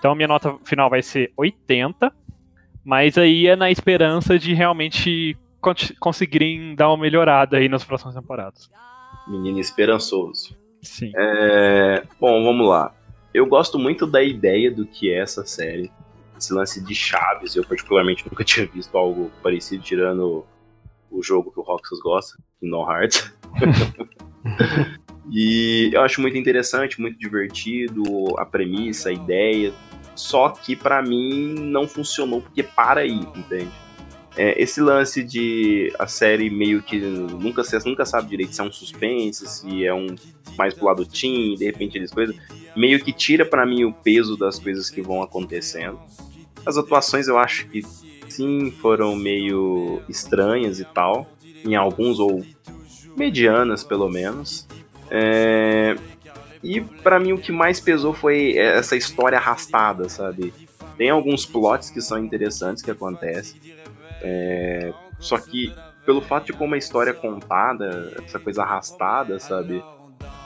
[0.00, 2.12] Então, minha nota final vai ser 80,
[2.84, 5.38] mas aí é na esperança de realmente
[6.00, 8.68] conseguirem dar uma melhorada aí nas próximas temporadas.
[9.28, 10.56] Menino esperançoso.
[10.82, 11.12] Sim.
[11.14, 12.94] É, bom, vamos lá
[13.32, 15.90] eu gosto muito da ideia do que é essa série.
[16.36, 20.44] Esse lance de chaves, eu particularmente nunca tinha visto algo parecido, tirando
[21.10, 23.32] o jogo que o Roxas gosta, No Hearts.
[25.30, 28.02] e eu acho muito interessante, muito divertido,
[28.38, 29.72] a premissa, a ideia.
[30.14, 33.70] Só que para mim não funcionou porque para aí, entende?
[34.36, 38.64] É, esse lance de a série meio que nunca você nunca sabe direito se é
[38.64, 40.14] um suspense, se é um
[40.56, 42.36] mais pro lado teen, de repente eles coisas,
[42.76, 45.98] meio que tira para mim o peso das coisas que vão acontecendo.
[46.64, 47.82] As atuações eu acho que
[48.28, 51.28] sim foram meio estranhas e tal,
[51.64, 52.44] em alguns ou
[53.16, 54.66] medianas pelo menos.
[55.10, 55.96] É...
[56.62, 60.52] E para mim o que mais pesou foi essa história arrastada, sabe?
[60.96, 63.58] Tem alguns plots que são interessantes que acontecem,
[64.20, 69.82] é, só que pelo fato de como a história é contada, essa coisa arrastada, sabe?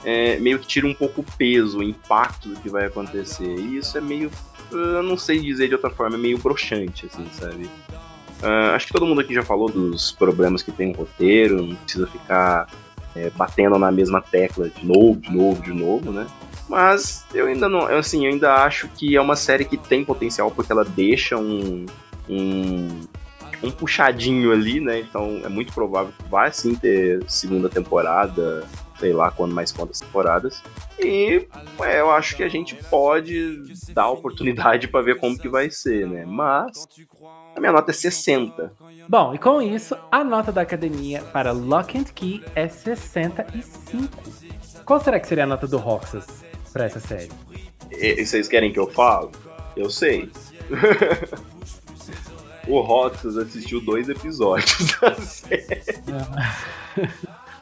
[0.03, 3.55] É, meio que tira um pouco o peso, o impacto do que vai acontecer.
[3.57, 4.29] E isso é meio.
[4.71, 7.65] Eu não sei dizer de outra forma, é meio broxante, assim, sabe?
[8.43, 11.75] Uh, acho que todo mundo aqui já falou dos problemas que tem o roteiro, não
[11.75, 12.67] precisa ficar
[13.15, 16.27] é, batendo na mesma tecla de novo, de novo, de novo, né?
[16.67, 17.87] Mas eu ainda não.
[17.87, 21.85] Assim, eu ainda acho que é uma série que tem potencial porque ela deixa um,
[22.27, 23.01] um
[23.63, 24.99] um puxadinho ali, né?
[24.99, 28.65] Então é muito provável que vai sim ter segunda temporada,
[28.99, 30.61] sei lá quando mais quantas temporadas.
[30.99, 31.47] E
[31.81, 36.07] é, eu acho que a gente pode dar oportunidade para ver como que vai ser,
[36.07, 36.25] né?
[36.25, 36.87] Mas
[37.55, 38.71] a minha nota é 60.
[39.07, 44.09] Bom, e com isso, a nota da academia para Lock and Key é 65.
[44.85, 46.27] Qual será que seria a nota do Roxas
[46.71, 47.31] para essa série?
[47.91, 49.29] E, vocês querem que eu fale?
[49.75, 50.29] Eu sei.
[52.67, 55.81] o Roxas assistiu dois episódios da série.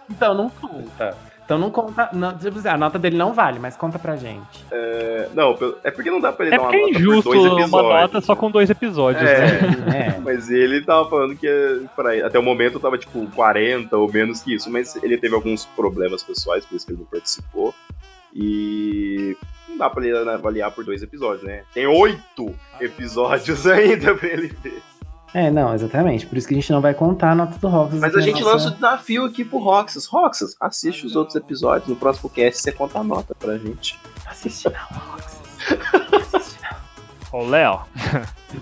[0.09, 1.17] então não conta.
[1.45, 2.09] Então não conta.
[2.13, 4.65] Não, tipo assim, a nota dele não vale, mas conta pra gente.
[4.71, 7.35] É, não, é porque não dá pra ele é dar uma é nota injusto por
[7.35, 7.73] dois episódios.
[7.73, 10.07] uma nota só com dois episódios, é, né?
[10.17, 10.19] É.
[10.19, 11.47] Mas ele tava falando que
[11.95, 15.65] pra, até o momento tava tipo 40 ou menos que isso, mas ele teve alguns
[15.65, 17.75] problemas pessoais, por isso que ele não participou.
[18.33, 19.37] E
[19.67, 21.63] não dá pra ele avaliar por dois episódios, né?
[21.73, 24.81] Tem oito episódios ainda pra ele ver.
[25.33, 26.27] É, não, exatamente.
[26.27, 27.99] Por isso que a gente não vai contar a nota do Roxas.
[27.99, 28.53] Mas a gente nossa...
[28.53, 30.05] lança o desafio aqui pro Roxas.
[30.05, 31.89] Roxas, assiste os outros episódios.
[31.89, 33.99] No próximo cast você conta a nota pra gente.
[34.27, 35.41] Assiste não, Roxas.
[36.13, 37.39] assiste não.
[37.39, 37.81] Ô, Léo.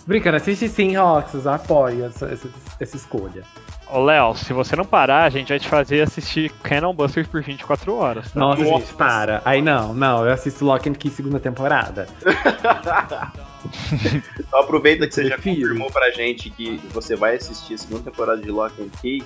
[0.08, 1.46] Brincando, assiste sim, Roxas.
[1.46, 2.48] Apoio essa, essa,
[2.80, 3.44] essa escolha.
[3.92, 7.44] Ô, Léo, se você não parar, a gente vai te fazer assistir Cannon Busters por
[7.44, 8.32] 24 horas.
[8.32, 8.40] Tá?
[8.40, 9.42] Nossa, Nossa, gente, para.
[9.44, 12.08] Aí não, não, eu assisto Lock and Key segunda temporada.
[14.40, 18.42] então aproveita que você já confirmou pra gente que você vai assistir a segunda temporada
[18.42, 19.24] de Lock and Key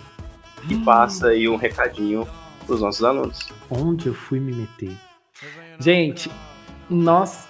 [0.70, 0.84] e hum.
[0.84, 2.28] passa aí um recadinho
[2.66, 3.48] pros nossos alunos.
[3.70, 4.96] Onde eu fui me meter?
[5.80, 6.32] Gente,
[6.90, 7.48] nós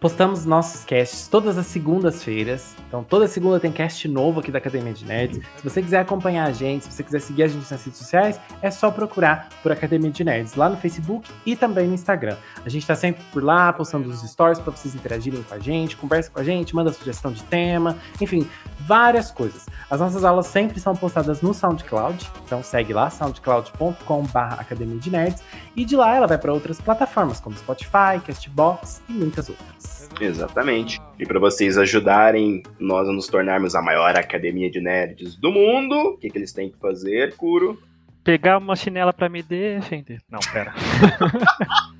[0.00, 2.76] Postamos nossos casts todas as segundas-feiras.
[2.86, 5.40] Então, toda segunda tem cast novo aqui da Academia de Nerds.
[5.56, 8.38] Se você quiser acompanhar a gente, se você quiser seguir a gente nas redes sociais,
[8.62, 12.36] é só procurar por Academia de Nerds lá no Facebook e também no Instagram.
[12.64, 15.96] A gente tá sempre por lá, postando os stories para vocês interagirem com a gente,
[15.96, 19.66] conversa com a gente, manda sugestão de tema, enfim, várias coisas.
[19.90, 25.42] As nossas aulas sempre são postadas no SoundCloud, então segue lá, soundcloud.com/barra Academia de Nerds,
[25.74, 29.87] e de lá ela vai para outras plataformas como Spotify, Castbox e muitas outras.
[30.20, 31.00] Exatamente.
[31.18, 35.94] E para vocês ajudarem nós a nos tornarmos a maior academia de nerds do mundo,
[35.94, 37.80] o que, que eles têm que fazer, Curo?
[38.24, 40.20] Pegar uma chinela para me defender.
[40.30, 40.74] Não, pera.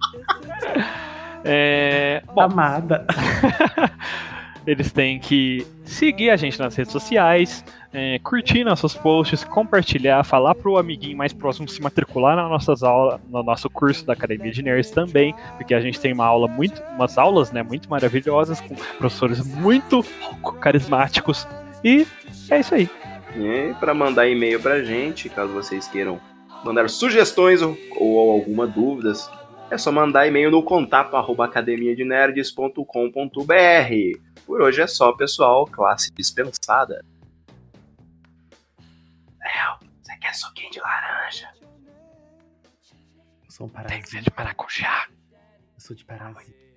[1.45, 3.07] é, Amada.
[4.69, 10.55] eles têm que seguir a gente nas redes sociais, é, curtir nossos posts, compartilhar, falar
[10.55, 14.53] para o amiguinho mais próximo se matricular nas nossas aulas, no nosso curso da Academia
[14.53, 18.61] de Nerds também, porque a gente tem uma aula muito, umas aulas, né, muito maravilhosas
[18.61, 20.05] com professores muito
[20.61, 21.49] carismáticos
[21.83, 22.07] e
[22.51, 22.91] é isso aí.
[23.35, 26.21] E para mandar e-mail para gente, caso vocês queiram
[26.63, 29.31] mandar sugestões ou, ou alguma dúvidas,
[29.71, 34.45] é só mandar e-mail no contato arroba academiadenerds.com.br.
[34.47, 35.67] Por hoje é só, pessoal.
[35.67, 37.05] Classe dispensada.
[39.39, 41.51] Léo, você quer suquinho de laranja?
[43.45, 43.95] Eu sou um parasita.
[43.95, 45.07] Tem que ser de maracujá.
[45.33, 46.68] Eu sou de parasita.